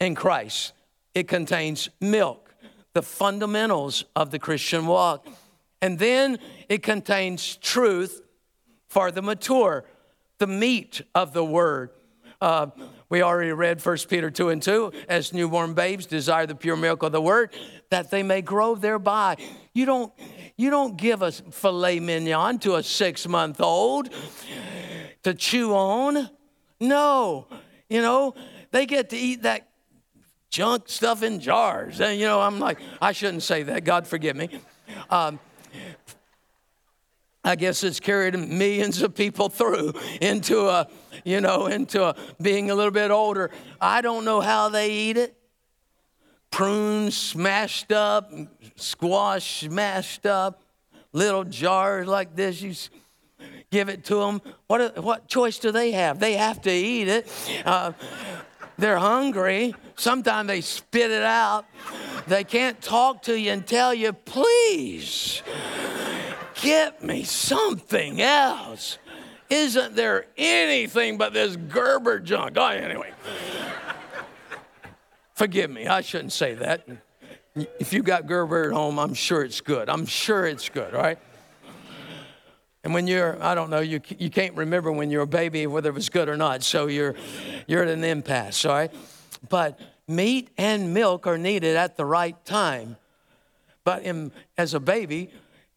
in 0.00 0.14
Christ, 0.14 0.72
it 1.14 1.28
contains 1.28 1.88
milk, 2.00 2.54
the 2.92 3.02
fundamentals 3.02 4.04
of 4.16 4.30
the 4.30 4.38
Christian 4.38 4.86
walk. 4.86 5.26
And 5.80 5.98
then 5.98 6.38
it 6.68 6.82
contains 6.82 7.56
truth 7.56 8.20
for 8.88 9.10
the 9.10 9.22
mature, 9.22 9.84
the 10.38 10.46
meat 10.46 11.02
of 11.14 11.32
the 11.32 11.44
word. 11.44 11.90
Uh, 12.40 12.66
we 13.12 13.20
already 13.20 13.52
read 13.52 13.84
1 13.84 13.96
Peter 14.08 14.30
2 14.30 14.48
and 14.48 14.62
2 14.62 14.90
as 15.06 15.34
newborn 15.34 15.74
babes 15.74 16.06
desire 16.06 16.46
the 16.46 16.54
pure 16.54 16.76
milk 16.76 17.02
of 17.02 17.12
the 17.12 17.20
word 17.20 17.54
that 17.90 18.10
they 18.10 18.22
may 18.22 18.40
grow 18.40 18.74
thereby. 18.74 19.36
You 19.74 19.84
don't, 19.84 20.10
you 20.56 20.70
don't 20.70 20.96
give 20.96 21.20
a 21.20 21.30
filet 21.30 22.00
mignon 22.00 22.58
to 22.60 22.76
a 22.76 22.82
six 22.82 23.28
month 23.28 23.60
old 23.60 24.08
to 25.24 25.34
chew 25.34 25.74
on. 25.74 26.30
No, 26.80 27.48
you 27.90 28.00
know, 28.00 28.34
they 28.70 28.86
get 28.86 29.10
to 29.10 29.16
eat 29.18 29.42
that 29.42 29.68
junk 30.48 30.84
stuff 30.88 31.22
in 31.22 31.38
jars. 31.38 32.00
And, 32.00 32.18
you 32.18 32.24
know, 32.24 32.40
I'm 32.40 32.58
like, 32.58 32.78
I 32.98 33.12
shouldn't 33.12 33.42
say 33.42 33.62
that. 33.64 33.84
God 33.84 34.06
forgive 34.06 34.36
me. 34.36 34.48
Um, 35.10 35.38
I 37.44 37.56
guess 37.56 37.82
it's 37.82 37.98
carried 37.98 38.38
millions 38.38 39.02
of 39.02 39.14
people 39.14 39.48
through 39.48 39.94
into 40.20 40.68
a, 40.68 40.86
you 41.24 41.40
know, 41.40 41.66
into 41.66 42.04
a, 42.04 42.14
being 42.40 42.70
a 42.70 42.74
little 42.74 42.92
bit 42.92 43.10
older. 43.10 43.50
I 43.80 44.00
don't 44.00 44.24
know 44.24 44.40
how 44.40 44.68
they 44.68 44.92
eat 44.92 45.16
it. 45.16 45.36
Prunes 46.52 47.16
smashed 47.16 47.90
up, 47.90 48.30
squash 48.76 49.60
smashed 49.62 50.26
up, 50.26 50.62
little 51.12 51.44
jars 51.44 52.06
like 52.06 52.36
this. 52.36 52.62
You 52.62 52.74
give 53.70 53.88
it 53.88 54.04
to 54.04 54.16
them. 54.16 54.40
What, 54.68 55.02
what 55.02 55.26
choice 55.26 55.58
do 55.58 55.72
they 55.72 55.92
have? 55.92 56.20
They 56.20 56.34
have 56.34 56.62
to 56.62 56.70
eat 56.70 57.08
it. 57.08 57.62
Uh, 57.64 57.92
they're 58.78 58.98
hungry. 58.98 59.74
Sometimes 59.96 60.46
they 60.46 60.60
spit 60.60 61.10
it 61.10 61.22
out. 61.22 61.64
They 62.28 62.44
can't 62.44 62.80
talk 62.80 63.22
to 63.22 63.38
you 63.38 63.50
and 63.50 63.66
tell 63.66 63.92
you, 63.92 64.12
please 64.12 65.42
get 66.62 67.02
me 67.02 67.24
something 67.24 68.22
else. 68.22 68.98
Isn't 69.50 69.94
there 69.94 70.26
anything 70.38 71.18
but 71.18 71.34
this 71.34 71.56
Gerber 71.56 72.20
junk? 72.20 72.56
Oh, 72.56 72.68
anyway. 72.68 73.12
Forgive 75.34 75.70
me, 75.70 75.86
I 75.86 76.00
shouldn't 76.00 76.32
say 76.32 76.54
that. 76.54 76.86
If 77.54 77.92
you 77.92 78.02
got 78.02 78.26
Gerber 78.26 78.70
at 78.70 78.72
home, 78.72 78.98
I'm 78.98 79.12
sure 79.12 79.42
it's 79.42 79.60
good. 79.60 79.90
I'm 79.90 80.06
sure 80.06 80.46
it's 80.46 80.70
good, 80.70 80.94
right? 80.94 81.18
And 82.84 82.94
when 82.94 83.06
you're, 83.06 83.42
I 83.42 83.54
don't 83.54 83.70
know, 83.70 83.80
you, 83.80 84.00
you 84.18 84.30
can't 84.30 84.56
remember 84.56 84.90
when 84.90 85.10
you're 85.10 85.22
a 85.22 85.26
baby 85.26 85.66
whether 85.66 85.90
it 85.90 85.94
was 85.94 86.08
good 86.08 86.28
or 86.28 86.36
not. 86.36 86.62
So 86.62 86.86
you're, 86.86 87.14
you're 87.66 87.82
at 87.82 87.88
an 87.88 88.04
impasse, 88.04 88.64
all 88.64 88.72
right? 88.72 88.94
But 89.48 89.78
meat 90.08 90.48
and 90.56 90.94
milk 90.94 91.26
are 91.26 91.38
needed 91.38 91.76
at 91.76 91.96
the 91.96 92.04
right 92.04 92.42
time. 92.44 92.96
But 93.84 94.02
in, 94.02 94.32
as 94.56 94.74
a 94.74 94.80
baby, 94.80 95.30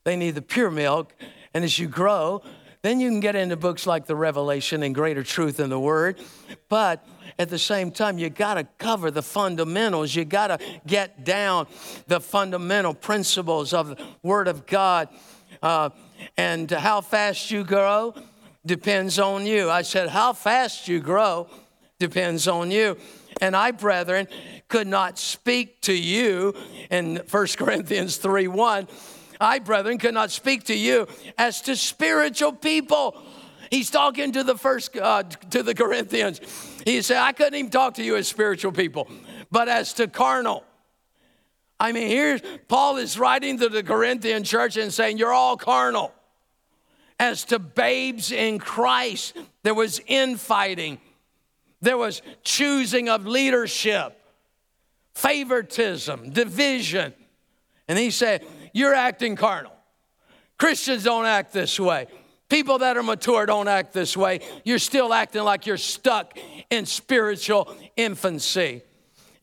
they 0.06 0.16
need 0.16 0.36
the 0.36 0.42
pure 0.42 0.72
milk. 0.72 1.14
And 1.54 1.66
as 1.66 1.78
you 1.78 1.88
grow, 1.88 2.42
then 2.82 3.00
you 3.00 3.10
can 3.10 3.20
get 3.20 3.36
into 3.36 3.58
books 3.58 3.86
like 3.86 4.06
the 4.06 4.16
Revelation 4.16 4.84
and 4.84 4.96
greater 4.96 5.24
truth 5.24 5.60
in 5.60 5.70
the 5.70 5.80
Word. 5.80 6.22
But 6.70 7.06
at 7.38 7.50
the 7.50 7.60
same 7.60 7.92
time, 7.92 8.18
you 8.18 8.30
got 8.30 8.54
to 8.54 8.64
cover 8.78 9.12
the 9.12 9.24
fundamentals. 9.24 10.16
You 10.16 10.24
got 10.24 10.48
to 10.48 10.60
get 10.86 11.26
down 11.26 11.68
the 12.08 12.22
fundamental 12.22 12.94
principles 12.94 13.74
of 13.74 13.90
the 13.90 14.06
Word 14.24 14.48
of 14.48 14.66
God. 14.68 15.10
Uh, 15.62 15.90
and 16.38 16.70
how 16.70 17.02
fast 17.02 17.50
you 17.52 17.64
grow 17.64 18.14
depends 18.66 19.20
on 19.20 19.46
you. 19.46 19.70
I 19.70 19.82
said, 19.82 20.10
How 20.10 20.34
fast 20.34 20.88
you 20.88 21.00
grow 21.00 21.48
depends 22.00 22.48
on 22.48 22.72
you. 22.72 22.98
And 23.42 23.56
I, 23.56 23.72
brethren, 23.72 24.28
could 24.68 24.88
not 24.88 25.18
speak 25.18 25.82
to 25.82 25.94
you 25.94 26.54
in 26.90 27.18
1 27.30 27.48
Corinthians 27.58 28.18
3 28.18 28.48
1. 28.48 28.88
I, 29.40 29.60
brethren, 29.60 29.98
could 29.98 30.14
not 30.14 30.32
speak 30.32 30.66
to 30.66 30.76
you 30.76 31.08
as 31.38 31.62
to 31.62 31.76
spiritual 31.76 32.54
people. 32.54 33.22
He's 33.70 33.90
talking 33.90 34.32
to 34.34 34.44
the 34.44 34.58
first 34.58 34.96
uh, 34.96 35.24
to 35.24 35.64
the 35.64 35.74
Corinthians. 35.74 36.40
He 36.86 37.02
said, 37.02 37.18
I 37.18 37.32
couldn't 37.32 37.56
even 37.56 37.72
talk 37.72 37.96
to 37.96 38.04
you 38.04 38.16
as 38.16 38.28
spiritual 38.28 38.72
people, 38.72 39.08
but 39.52 39.68
as 39.68 39.94
to 39.94 40.08
carnal. 40.08 40.64
I 41.80 41.92
mean, 41.92 42.08
here 42.08 42.40
Paul 42.68 42.98
is 42.98 43.20
writing 43.20 43.60
to 43.60 43.70
the 43.70 43.84
Corinthian 43.84 44.44
church 44.44 44.78
and 44.78 44.94
saying, 44.94 45.18
You're 45.18 45.34
all 45.34 45.58
carnal. 45.58 46.14
As 47.20 47.46
to 47.46 47.60
babes 47.60 48.32
in 48.32 48.60
Christ, 48.60 49.38
there 49.64 49.74
was 49.74 50.02
infighting, 50.06 51.00
there 51.82 51.98
was 51.98 52.22
choosing 52.44 53.08
of 53.08 53.26
leadership, 53.26 54.20
favoritism, 55.14 56.32
division. 56.32 57.14
And 57.88 57.98
he 57.98 58.12
said, 58.12 58.46
You're 58.76 58.94
acting 58.94 59.38
carnal. 59.38 59.72
Christians 60.60 61.06
don't 61.06 61.26
act 61.26 61.54
this 61.54 61.80
way. 61.80 62.08
People 62.50 62.80
that 62.80 62.98
are 62.98 63.04
mature 63.04 63.46
don't 63.46 63.70
act 63.70 63.94
this 63.94 64.18
way. 64.18 64.42
You're 64.66 64.80
still 64.80 65.14
acting 65.14 65.44
like 65.44 65.66
you're 65.66 65.78
stuck 65.78 66.38
in 66.70 66.86
spiritual 66.86 67.74
infancy 67.96 68.82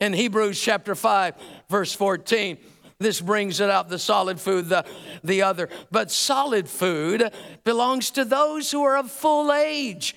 in 0.01 0.12
Hebrews 0.12 0.61
chapter 0.61 0.95
5, 0.95 1.35
verse 1.71 1.95
14. 1.95 2.59
This 2.99 3.23
brings 3.23 3.61
it 3.61 3.71
out 3.71 3.88
the 3.88 3.99
solid 3.99 4.38
food, 4.38 4.68
the, 4.68 4.85
the 5.25 5.40
other. 5.40 5.71
But 5.90 6.11
solid 6.11 6.68
food 6.68 7.33
belongs 7.64 8.11
to 8.11 8.27
those 8.27 8.71
who 8.71 8.83
are 8.83 8.99
of 8.99 9.11
full 9.11 9.51
age. 9.51 10.14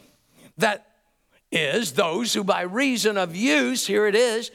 That 0.57 0.85
is, 1.53 1.93
those 1.93 2.33
who 2.33 2.43
by 2.43 2.63
reason 2.63 3.17
of 3.17 3.33
use, 3.33 3.87
here 3.87 4.07
it 4.07 4.15
is, 4.15 4.51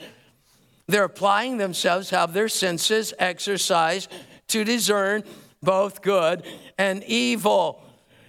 they're 0.86 1.04
applying 1.04 1.56
themselves, 1.56 2.10
have 2.10 2.34
their 2.34 2.48
senses 2.48 3.14
exercised 3.18 4.10
to 4.50 4.64
discern 4.64 5.24
both 5.62 6.02
good 6.02 6.44
and 6.78 7.02
evil. 7.04 7.82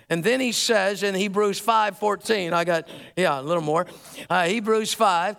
And 0.10 0.24
then 0.24 0.42
he 0.42 0.52
says 0.52 1.04
in 1.04 1.16
Hebrews 1.16 1.60
5 1.60 1.98
14, 1.98 2.54
I 2.54 2.64
got, 2.64 2.88
yeah, 3.16 3.40
a 3.40 3.42
little 3.42 3.64
more. 3.64 3.88
Uh, 4.30 4.44
Hebrews 4.44 4.94
5 4.94 5.38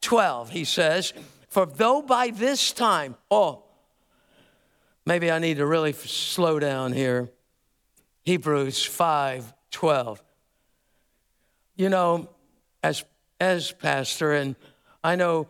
12, 0.00 0.50
he 0.50 0.64
says, 0.64 1.12
For 1.48 1.66
though 1.66 2.00
by 2.00 2.30
this 2.30 2.72
time, 2.72 3.16
oh, 3.30 3.64
maybe 5.04 5.30
I 5.30 5.38
need 5.38 5.58
to 5.58 5.66
really 5.66 5.92
slow 5.92 6.58
down 6.58 6.92
here. 6.92 7.28
Hebrews 8.22 8.82
5 8.82 9.52
12. 9.70 10.22
You 11.76 11.88
know, 11.90 12.30
as, 12.82 13.04
as 13.40 13.72
pastor, 13.72 14.32
and 14.32 14.56
I 15.02 15.16
know 15.16 15.48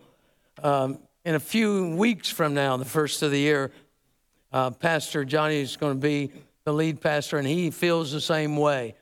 um, 0.62 0.98
in 1.24 1.34
a 1.34 1.40
few 1.40 1.94
weeks 1.94 2.28
from 2.28 2.54
now, 2.54 2.76
the 2.76 2.84
first 2.84 3.22
of 3.22 3.30
the 3.30 3.38
year, 3.38 3.70
uh, 4.54 4.70
Pastor 4.70 5.24
Johnny 5.24 5.60
is 5.60 5.76
going 5.76 5.94
to 5.94 6.00
be 6.00 6.30
the 6.62 6.72
lead 6.72 7.00
pastor, 7.00 7.38
and 7.38 7.46
he 7.46 7.72
feels 7.72 8.12
the 8.12 8.20
same 8.20 8.56
way. 8.56 8.94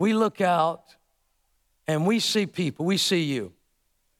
We 0.00 0.12
look 0.12 0.40
out 0.40 0.82
and 1.86 2.04
we 2.04 2.18
see 2.18 2.44
people, 2.44 2.84
we 2.84 2.96
see 2.96 3.22
you. 3.22 3.52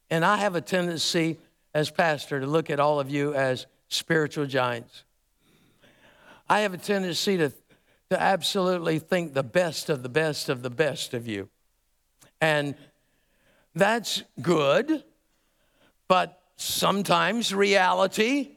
And 0.09 0.23
I 0.23 0.37
have 0.37 0.55
a 0.55 0.61
tendency 0.61 1.37
as 1.73 1.91
pastor 1.91 2.39
to 2.39 2.47
look 2.47 2.69
at 2.69 2.79
all 2.79 3.01
of 3.01 3.09
you 3.09 3.33
as 3.33 3.67
spiritual 3.89 4.45
giants. 4.45 5.03
I 6.49 6.61
have 6.61 6.73
a 6.73 6.77
tendency 6.77 7.35
to, 7.37 7.49
to 8.09 8.19
absolutely 8.19 8.97
think 8.97 9.33
the 9.33 9.43
best 9.43 9.89
of 9.89 10.03
the 10.03 10.09
best 10.09 10.47
of 10.47 10.63
the 10.63 10.69
best 10.69 11.13
of 11.13 11.27
you. 11.27 11.49
And 12.39 12.75
that's 13.75 14.23
good, 14.41 15.03
but 16.07 16.41
sometimes 16.55 17.53
reality 17.53 18.55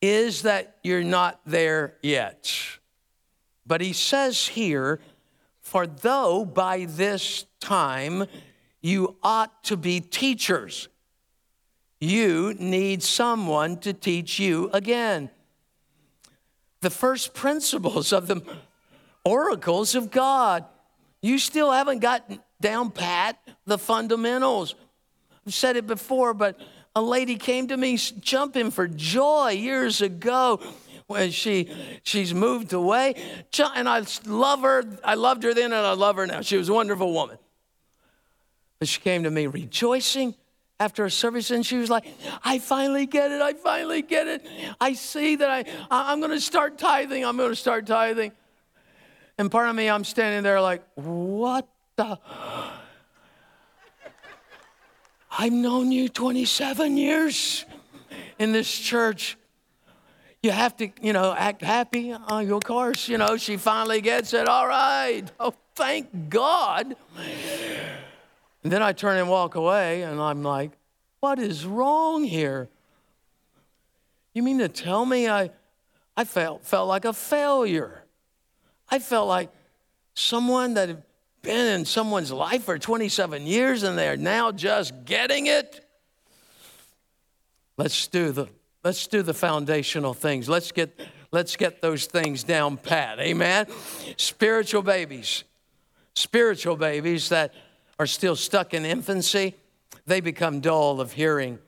is 0.00 0.42
that 0.42 0.76
you're 0.82 1.04
not 1.04 1.40
there 1.44 1.96
yet. 2.02 2.52
But 3.66 3.80
he 3.80 3.92
says 3.92 4.48
here, 4.48 5.00
for 5.60 5.86
though 5.86 6.44
by 6.44 6.86
this 6.86 7.44
time 7.60 8.26
you 8.80 9.16
ought 9.22 9.62
to 9.64 9.76
be 9.76 10.00
teachers, 10.00 10.88
you 12.00 12.54
need 12.58 13.02
someone 13.02 13.76
to 13.78 13.92
teach 13.92 14.38
you 14.38 14.70
again. 14.72 15.30
The 16.80 16.90
first 16.90 17.34
principles 17.34 18.12
of 18.12 18.26
the 18.26 18.42
oracles 19.24 19.94
of 19.94 20.10
God. 20.10 20.64
You 21.22 21.38
still 21.38 21.70
haven't 21.70 21.98
gotten 21.98 22.40
down 22.60 22.90
pat 22.90 23.38
the 23.66 23.78
fundamentals. 23.78 24.74
I've 25.46 25.54
said 25.54 25.76
it 25.76 25.86
before, 25.86 26.34
but 26.34 26.58
a 27.00 27.02
lady 27.02 27.36
came 27.36 27.68
to 27.68 27.76
me 27.78 27.96
jumping 27.96 28.70
for 28.70 28.86
joy 28.86 29.52
years 29.52 30.02
ago 30.02 30.60
when 31.06 31.30
she 31.30 31.72
she's 32.02 32.34
moved 32.34 32.74
away. 32.74 33.14
And 33.74 33.88
I 33.88 34.04
love 34.26 34.60
her. 34.60 34.84
I 35.02 35.14
loved 35.14 35.42
her 35.44 35.54
then 35.54 35.72
and 35.72 35.86
I 35.86 35.92
love 35.92 36.16
her 36.16 36.26
now. 36.26 36.42
She 36.42 36.58
was 36.58 36.68
a 36.68 36.74
wonderful 36.74 37.14
woman. 37.14 37.38
But 38.78 38.88
she 38.88 39.00
came 39.00 39.22
to 39.22 39.30
me 39.30 39.46
rejoicing 39.46 40.34
after 40.78 41.06
a 41.06 41.10
service 41.10 41.50
and 41.50 41.64
she 41.64 41.78
was 41.78 41.88
like, 41.88 42.04
I 42.44 42.58
finally 42.58 43.06
get 43.06 43.32
it. 43.32 43.40
I 43.40 43.54
finally 43.54 44.02
get 44.02 44.28
it. 44.28 44.46
I 44.78 44.92
see 44.92 45.36
that 45.36 45.50
I, 45.50 45.64
I'm 45.90 46.20
going 46.20 46.32
to 46.32 46.40
start 46.40 46.76
tithing. 46.76 47.24
I'm 47.24 47.38
going 47.38 47.48
to 47.48 47.56
start 47.56 47.86
tithing. 47.86 48.32
And 49.38 49.50
part 49.50 49.70
of 49.70 49.74
me, 49.74 49.88
I'm 49.88 50.04
standing 50.04 50.42
there 50.42 50.60
like, 50.60 50.82
what 50.96 51.66
the? 51.96 52.18
I've 55.40 55.54
known 55.54 55.90
you 55.90 56.10
27 56.10 56.98
years 56.98 57.64
in 58.38 58.52
this 58.52 58.70
church 58.78 59.38
you 60.42 60.50
have 60.50 60.76
to, 60.76 60.90
you 61.00 61.14
know, 61.14 61.34
act 61.34 61.62
happy. 61.62 62.12
Uh, 62.12 62.44
of 62.44 62.62
course, 62.62 63.08
you 63.08 63.16
know, 63.16 63.38
she 63.38 63.56
finally 63.56 64.02
gets 64.02 64.34
it. 64.34 64.48
All 64.48 64.66
right. 64.66 65.22
Oh, 65.40 65.54
thank 65.74 66.28
God. 66.28 66.94
And 68.62 68.70
then 68.70 68.82
I 68.82 68.92
turn 68.92 69.16
and 69.16 69.30
walk 69.30 69.54
away, 69.54 70.02
and 70.02 70.20
I'm 70.20 70.42
like, 70.42 70.72
what 71.20 71.38
is 71.38 71.64
wrong 71.64 72.24
here? 72.24 72.68
You 74.34 74.42
mean 74.42 74.58
to 74.58 74.68
tell 74.68 75.06
me 75.06 75.26
I, 75.26 75.50
I 76.18 76.24
felt, 76.24 76.66
felt 76.66 76.86
like 76.86 77.06
a 77.06 77.14
failure? 77.14 78.04
I 78.90 78.98
felt 78.98 79.26
like 79.26 79.50
someone 80.12 80.74
that 80.74 81.02
been 81.42 81.80
in 81.80 81.84
someone's 81.84 82.32
life 82.32 82.64
for 82.64 82.78
27 82.78 83.46
years 83.46 83.82
and 83.82 83.96
they're 83.98 84.16
now 84.16 84.52
just 84.52 85.04
getting 85.04 85.46
it. 85.46 85.86
Let's 87.76 88.08
do 88.08 88.30
the 88.30 88.48
let's 88.84 89.06
do 89.06 89.22
the 89.22 89.34
foundational 89.34 90.14
things. 90.14 90.48
Let's 90.48 90.72
get 90.72 91.00
let's 91.32 91.56
get 91.56 91.80
those 91.80 92.06
things 92.06 92.44
down 92.44 92.76
pat. 92.76 93.18
Amen. 93.20 93.66
Spiritual 94.16 94.82
babies. 94.82 95.44
Spiritual 96.14 96.76
babies 96.76 97.30
that 97.30 97.54
are 97.98 98.06
still 98.06 98.36
stuck 98.36 98.74
in 98.74 98.84
infancy, 98.84 99.54
they 100.06 100.20
become 100.20 100.60
dull 100.60 101.00
of 101.00 101.12
hearing. 101.12 101.58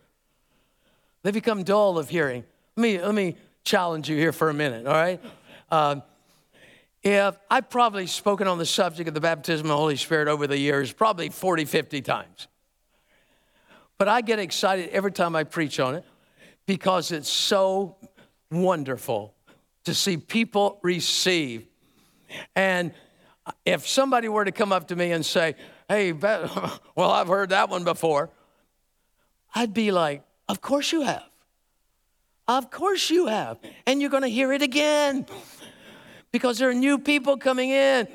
They 1.22 1.30
become 1.30 1.62
dull 1.62 1.98
of 1.98 2.08
hearing. 2.08 2.44
Let 2.76 2.82
me 2.82 3.00
let 3.00 3.14
me 3.14 3.36
challenge 3.64 4.08
you 4.08 4.16
here 4.16 4.32
for 4.32 4.50
a 4.50 4.54
minute, 4.54 4.86
all 4.86 4.94
right? 4.94 5.20
Um, 5.70 6.02
if 7.02 7.36
I've 7.50 7.68
probably 7.68 8.06
spoken 8.06 8.46
on 8.46 8.58
the 8.58 8.66
subject 8.66 9.08
of 9.08 9.14
the 9.14 9.20
baptism 9.20 9.66
of 9.66 9.70
the 9.70 9.76
Holy 9.76 9.96
Spirit 9.96 10.28
over 10.28 10.46
the 10.46 10.58
years, 10.58 10.92
probably 10.92 11.28
40, 11.30 11.64
50 11.64 12.00
times. 12.02 12.46
But 13.98 14.08
I 14.08 14.20
get 14.20 14.38
excited 14.38 14.90
every 14.90 15.12
time 15.12 15.34
I 15.34 15.44
preach 15.44 15.80
on 15.80 15.94
it 15.94 16.04
because 16.66 17.10
it's 17.12 17.28
so 17.28 17.96
wonderful 18.50 19.34
to 19.84 19.94
see 19.94 20.16
people 20.16 20.78
receive. 20.82 21.66
And 22.54 22.92
if 23.64 23.86
somebody 23.88 24.28
were 24.28 24.44
to 24.44 24.52
come 24.52 24.72
up 24.72 24.88
to 24.88 24.96
me 24.96 25.12
and 25.12 25.26
say, 25.26 25.56
Hey, 25.88 26.12
well, 26.12 26.80
I've 27.10 27.28
heard 27.28 27.50
that 27.50 27.68
one 27.68 27.84
before, 27.84 28.30
I'd 29.54 29.74
be 29.74 29.90
like, 29.90 30.22
Of 30.48 30.60
course 30.60 30.92
you 30.92 31.02
have. 31.02 31.24
Of 32.46 32.70
course 32.70 33.10
you 33.10 33.26
have. 33.26 33.58
And 33.86 34.00
you're 34.00 34.10
going 34.10 34.24
to 34.24 34.28
hear 34.28 34.52
it 34.52 34.62
again 34.62 35.26
because 36.32 36.58
there 36.58 36.70
are 36.70 36.74
new 36.74 36.98
people 36.98 37.36
coming 37.36 37.70
in. 37.70 38.08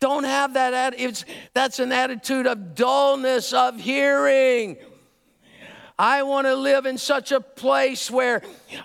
Don't 0.00 0.24
have 0.24 0.54
that. 0.54 0.94
It's, 0.98 1.24
that's 1.52 1.78
an 1.78 1.92
attitude 1.92 2.46
of 2.46 2.74
dullness 2.74 3.52
of 3.52 3.78
hearing. 3.78 4.78
I 5.98 6.22
want 6.22 6.46
to 6.46 6.54
live 6.54 6.86
in 6.86 6.96
such 6.96 7.30
a 7.30 7.42
place 7.42 8.10
where 8.10 8.40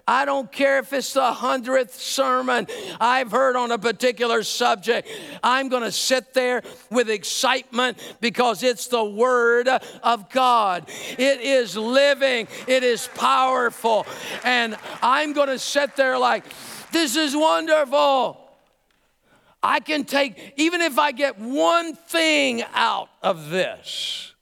I 0.06 0.26
don't 0.26 0.52
care 0.52 0.80
if 0.80 0.92
it's 0.92 1.14
the 1.14 1.32
hundredth 1.32 1.96
sermon 1.96 2.68
I've 3.00 3.32
heard 3.32 3.56
on 3.56 3.72
a 3.72 3.78
particular 3.78 4.44
subject. 4.44 5.08
I'm 5.42 5.70
going 5.70 5.84
to 5.84 5.94
sit 5.94 6.34
there 6.34 6.62
with 6.92 7.10
excitement 7.10 8.00
because 8.20 8.64
it's 8.64 8.88
the 8.88 9.06
Word 9.06 9.70
of 10.04 10.30
God. 10.30 10.90
It 11.18 11.40
is 11.40 11.78
living, 11.78 12.50
it 12.68 12.84
is 12.84 13.08
powerful. 13.16 14.06
And 14.44 14.76
I'm 15.02 15.32
going 15.32 15.48
to 15.48 15.60
sit 15.60 15.96
there 15.96 16.18
like, 16.18 16.44
this 16.92 17.16
is 17.16 17.34
wonderful. 17.34 18.45
I 19.66 19.80
can 19.80 20.04
take, 20.04 20.54
even 20.58 20.82
if 20.82 21.00
I 21.00 21.12
get 21.12 21.40
one 21.40 21.96
thing 21.96 22.64
out 22.76 23.10
of 23.24 23.50
this. 23.50 24.36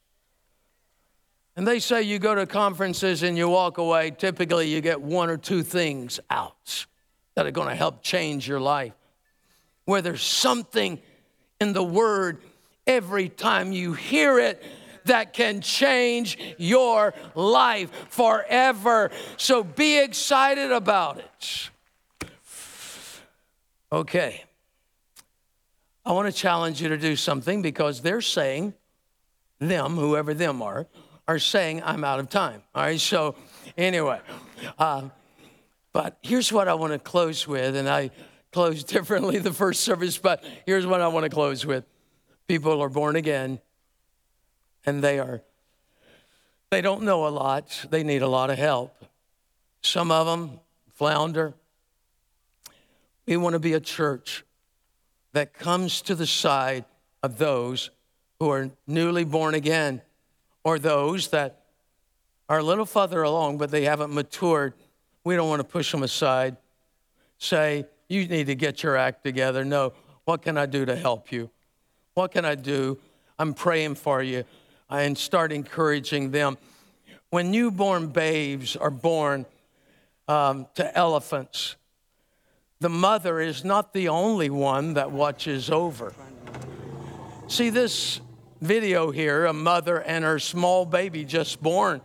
And 1.56 1.66
they 1.66 1.78
say 1.78 2.02
you 2.02 2.18
go 2.18 2.34
to 2.34 2.44
conferences 2.44 3.22
and 3.22 3.38
you 3.38 3.48
walk 3.48 3.78
away, 3.78 4.10
typically 4.10 4.68
you 4.68 4.82
get 4.82 5.00
one 5.00 5.30
or 5.30 5.38
two 5.38 5.62
things 5.62 6.20
out 6.28 6.84
that 7.36 7.46
are 7.46 7.50
going 7.50 7.68
to 7.68 7.74
help 7.74 8.02
change 8.02 8.46
your 8.46 8.60
life. 8.60 8.92
Where 9.86 10.02
there's 10.02 10.22
something 10.22 11.00
in 11.58 11.72
the 11.72 11.82
word 11.82 12.42
every 12.86 13.30
time 13.30 13.72
you 13.72 13.94
hear 13.94 14.38
it 14.38 14.62
that 15.06 15.32
can 15.32 15.62
change 15.62 16.36
your 16.58 17.14
life 17.34 17.90
forever. 18.10 19.10
So 19.38 19.64
be 19.64 20.02
excited 20.02 20.70
about 20.70 21.18
it. 21.18 21.70
Okay. 23.90 24.44
I 26.06 26.12
want 26.12 26.26
to 26.26 26.32
challenge 26.32 26.82
you 26.82 26.88
to 26.90 26.98
do 26.98 27.16
something 27.16 27.62
because 27.62 28.02
they're 28.02 28.20
saying, 28.20 28.74
them, 29.58 29.96
whoever 29.96 30.34
them 30.34 30.60
are, 30.60 30.86
are 31.26 31.38
saying, 31.38 31.82
I'm 31.82 32.04
out 32.04 32.20
of 32.20 32.28
time. 32.28 32.62
All 32.74 32.82
right, 32.82 33.00
so 33.00 33.34
anyway, 33.78 34.20
uh, 34.78 35.08
but 35.92 36.18
here's 36.22 36.52
what 36.52 36.68
I 36.68 36.74
want 36.74 36.92
to 36.92 36.98
close 36.98 37.46
with, 37.46 37.76
and 37.76 37.88
I 37.88 38.10
closed 38.52 38.86
differently 38.88 39.38
the 39.38 39.52
first 39.52 39.80
service, 39.80 40.18
but 40.18 40.44
here's 40.66 40.86
what 40.86 41.00
I 41.00 41.08
want 41.08 41.24
to 41.24 41.30
close 41.30 41.64
with. 41.64 41.84
People 42.46 42.82
are 42.82 42.90
born 42.90 43.16
again, 43.16 43.60
and 44.84 45.02
they 45.02 45.18
are, 45.18 45.40
they 46.70 46.82
don't 46.82 47.02
know 47.02 47.26
a 47.26 47.30
lot, 47.30 47.86
they 47.90 48.02
need 48.02 48.20
a 48.20 48.28
lot 48.28 48.50
of 48.50 48.58
help. 48.58 49.04
Some 49.80 50.10
of 50.10 50.26
them 50.26 50.60
flounder. 50.94 51.54
We 53.26 53.38
want 53.38 53.54
to 53.54 53.58
be 53.58 53.72
a 53.72 53.80
church 53.80 54.44
that 55.34 55.52
comes 55.52 56.00
to 56.00 56.14
the 56.14 56.26
side 56.26 56.84
of 57.22 57.38
those 57.38 57.90
who 58.38 58.50
are 58.50 58.70
newly 58.86 59.24
born 59.24 59.54
again 59.54 60.00
or 60.62 60.78
those 60.78 61.28
that 61.28 61.60
are 62.48 62.58
a 62.58 62.62
little 62.62 62.86
further 62.86 63.22
along 63.22 63.58
but 63.58 63.70
they 63.70 63.84
haven't 63.84 64.14
matured. 64.14 64.72
We 65.24 65.36
don't 65.36 65.48
want 65.48 65.60
to 65.60 65.64
push 65.64 65.90
them 65.90 66.02
aside. 66.02 66.56
Say, 67.38 67.84
you 68.08 68.26
need 68.28 68.46
to 68.46 68.54
get 68.54 68.82
your 68.82 68.96
act 68.96 69.24
together. 69.24 69.64
No, 69.64 69.92
what 70.24 70.40
can 70.40 70.56
I 70.56 70.66
do 70.66 70.84
to 70.86 70.94
help 70.94 71.32
you? 71.32 71.50
What 72.14 72.30
can 72.30 72.44
I 72.44 72.54
do? 72.54 72.98
I'm 73.38 73.54
praying 73.54 73.96
for 73.96 74.22
you 74.22 74.44
and 74.88 75.18
start 75.18 75.50
encouraging 75.50 76.30
them. 76.30 76.56
When 77.30 77.50
newborn 77.50 78.08
babes 78.08 78.76
are 78.76 78.90
born 78.90 79.46
um, 80.28 80.68
to 80.76 80.96
elephants, 80.96 81.74
the 82.80 82.88
mother 82.88 83.40
is 83.40 83.64
not 83.64 83.92
the 83.92 84.08
only 84.08 84.50
one 84.50 84.94
that 84.94 85.10
watches 85.10 85.70
over. 85.70 86.12
See 87.46 87.70
this 87.70 88.20
video 88.60 89.10
here 89.10 89.46
a 89.46 89.52
mother 89.52 90.00
and 90.00 90.24
her 90.24 90.38
small 90.38 90.86
baby 90.86 91.24
just 91.24 91.62
born. 91.62 92.00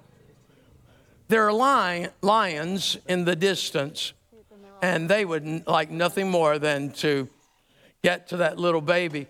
There 1.27 1.47
are 1.47 1.53
lion, 1.53 2.11
lions 2.21 2.97
in 3.07 3.25
the 3.25 3.35
distance, 3.35 4.13
and 4.81 5.09
they 5.09 5.25
would 5.25 5.67
like 5.67 5.91
nothing 5.91 6.29
more 6.29 6.59
than 6.59 6.91
to 6.93 7.27
get 8.01 8.29
to 8.29 8.37
that 8.37 8.57
little 8.57 8.81
baby. 8.81 9.27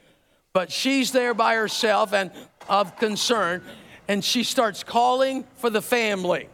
But 0.53 0.71
she's 0.71 1.11
there 1.11 1.33
by 1.33 1.55
herself 1.55 2.13
and 2.13 2.31
of 2.67 2.95
concern, 2.97 3.63
and 4.07 4.23
she 4.23 4.43
starts 4.43 4.83
calling 4.83 5.45
for 5.55 5.69
the 5.69 5.81
family. 5.81 6.47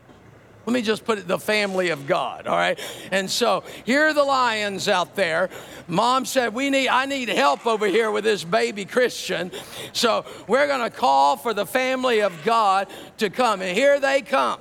Let 0.65 0.73
me 0.73 0.81
just 0.81 1.05
put 1.05 1.19
it 1.19 1.27
the 1.27 1.37
family 1.37 1.89
of 1.89 2.07
God, 2.07 2.47
all 2.47 2.57
right? 2.57 2.79
And 3.11 3.29
so 3.29 3.63
here 3.85 4.07
are 4.07 4.13
the 4.13 4.23
lions 4.23 4.87
out 4.87 5.15
there. 5.15 5.49
Mom 5.87 6.25
said, 6.25 6.53
We 6.55 6.71
need, 6.71 6.87
I 6.87 7.05
need 7.05 7.29
help 7.29 7.67
over 7.67 7.85
here 7.85 8.09
with 8.09 8.23
this 8.23 8.43
baby 8.43 8.85
Christian. 8.85 9.51
So 9.93 10.25
we're 10.47 10.67
gonna 10.67 10.89
call 10.89 11.37
for 11.37 11.53
the 11.53 11.65
family 11.65 12.21
of 12.21 12.43
God 12.43 12.87
to 13.17 13.29
come. 13.29 13.61
And 13.61 13.77
here 13.77 13.99
they 13.99 14.21
come. 14.21 14.59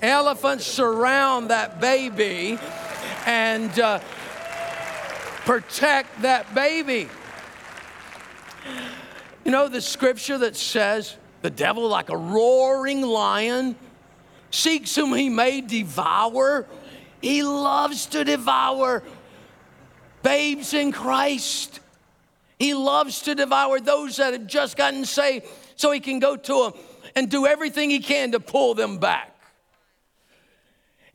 Elephants 0.00 0.64
surround 0.64 1.50
that 1.50 1.80
baby 1.80 2.58
and 3.26 3.76
uh, 3.80 3.98
protect 5.44 6.22
that 6.22 6.54
baby. 6.54 7.08
You 9.44 9.50
know 9.50 9.68
the 9.68 9.80
scripture 9.80 10.38
that 10.38 10.56
says 10.56 11.16
the 11.42 11.50
devil, 11.50 11.88
like 11.88 12.08
a 12.08 12.16
roaring 12.16 13.02
lion, 13.02 13.76
seeks 14.54 14.94
whom 14.94 15.12
he 15.14 15.28
may 15.28 15.60
devour. 15.60 16.66
He 17.20 17.42
loves 17.42 18.06
to 18.06 18.24
devour 18.24 19.02
babes 20.22 20.72
in 20.72 20.92
Christ. 20.92 21.80
He 22.58 22.72
loves 22.72 23.22
to 23.22 23.34
devour 23.34 23.80
those 23.80 24.16
that 24.16 24.32
have 24.32 24.46
just 24.46 24.76
gotten 24.76 25.04
saved 25.04 25.46
so 25.74 25.90
he 25.90 26.00
can 26.00 26.20
go 26.20 26.36
to 26.36 26.54
them 26.62 26.72
and 27.16 27.30
do 27.30 27.46
everything 27.46 27.90
he 27.90 27.98
can 27.98 28.32
to 28.32 28.40
pull 28.40 28.74
them 28.74 28.98
back. 28.98 29.34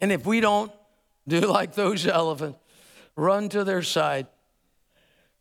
And 0.01 0.11
if 0.11 0.25
we 0.25 0.41
don't 0.41 0.71
do 1.27 1.39
like 1.47 1.75
those 1.75 2.05
elephants, 2.05 2.59
run 3.15 3.49
to 3.49 3.63
their 3.63 3.83
side, 3.83 4.27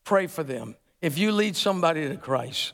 pray 0.05 0.27
for 0.29 0.45
them. 0.45 0.77
If 1.01 1.19
you 1.19 1.33
lead 1.33 1.57
somebody 1.57 2.09
to 2.09 2.17
Christ, 2.17 2.73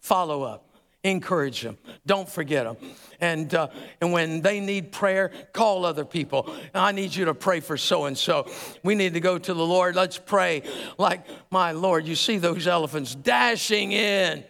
follow 0.00 0.42
up 0.42 0.63
encourage 1.04 1.60
them. 1.60 1.78
Don't 2.06 2.28
forget 2.28 2.64
them. 2.64 2.76
And, 3.20 3.54
uh, 3.54 3.68
and 4.00 4.12
when 4.12 4.40
they 4.40 4.58
need 4.58 4.90
prayer, 4.90 5.30
call 5.52 5.84
other 5.84 6.04
people. 6.04 6.52
I 6.74 6.92
need 6.92 7.14
you 7.14 7.26
to 7.26 7.34
pray 7.34 7.60
for 7.60 7.76
so 7.76 8.06
and 8.06 8.18
so. 8.18 8.50
We 8.82 8.94
need 8.94 9.14
to 9.14 9.20
go 9.20 9.38
to 9.38 9.54
the 9.54 9.66
Lord. 9.66 9.94
Let's 9.94 10.18
pray 10.18 10.62
like, 10.98 11.26
my 11.50 11.72
Lord, 11.72 12.06
you 12.06 12.16
see 12.16 12.38
those 12.38 12.66
elephants 12.66 13.14
dashing 13.14 13.92
in 13.92 14.42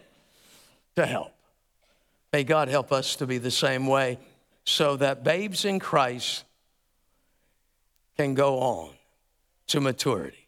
to 0.95 1.05
help. 1.05 1.33
May 2.33 2.43
God 2.43 2.69
help 2.69 2.91
us 2.91 3.17
to 3.17 3.27
be 3.27 3.37
the 3.37 3.51
same 3.51 3.85
way 3.85 4.17
so 4.65 4.95
that 4.97 5.23
babes 5.23 5.63
in 5.63 5.79
Christ 5.79 6.43
can 8.17 8.33
go 8.33 8.59
on 8.59 8.89
to 9.67 9.79
maturity. 9.79 10.47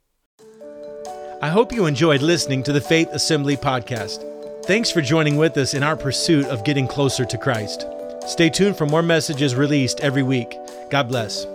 I 1.42 1.50
hope 1.50 1.72
you 1.72 1.86
enjoyed 1.86 2.22
listening 2.22 2.64
to 2.64 2.74
the 2.74 2.82
Faith 2.82 3.10
Assembly 3.12 3.56
podcast. 3.56 4.27
Thanks 4.68 4.92
for 4.92 5.00
joining 5.00 5.38
with 5.38 5.56
us 5.56 5.74
in 5.74 5.82
our 5.82 5.96
pursuit 5.96 6.46
of 6.48 6.66
getting 6.66 6.90
closer 6.90 7.24
to 7.24 7.38
Christ. 7.38 7.86
Stay 8.28 8.50
tuned 8.50 8.78
for 8.78 8.86
more 8.86 9.02
messages 9.02 9.56
released 9.56 10.02
every 10.02 10.24
week. 10.24 10.60
God 10.90 11.08
bless. 11.08 11.46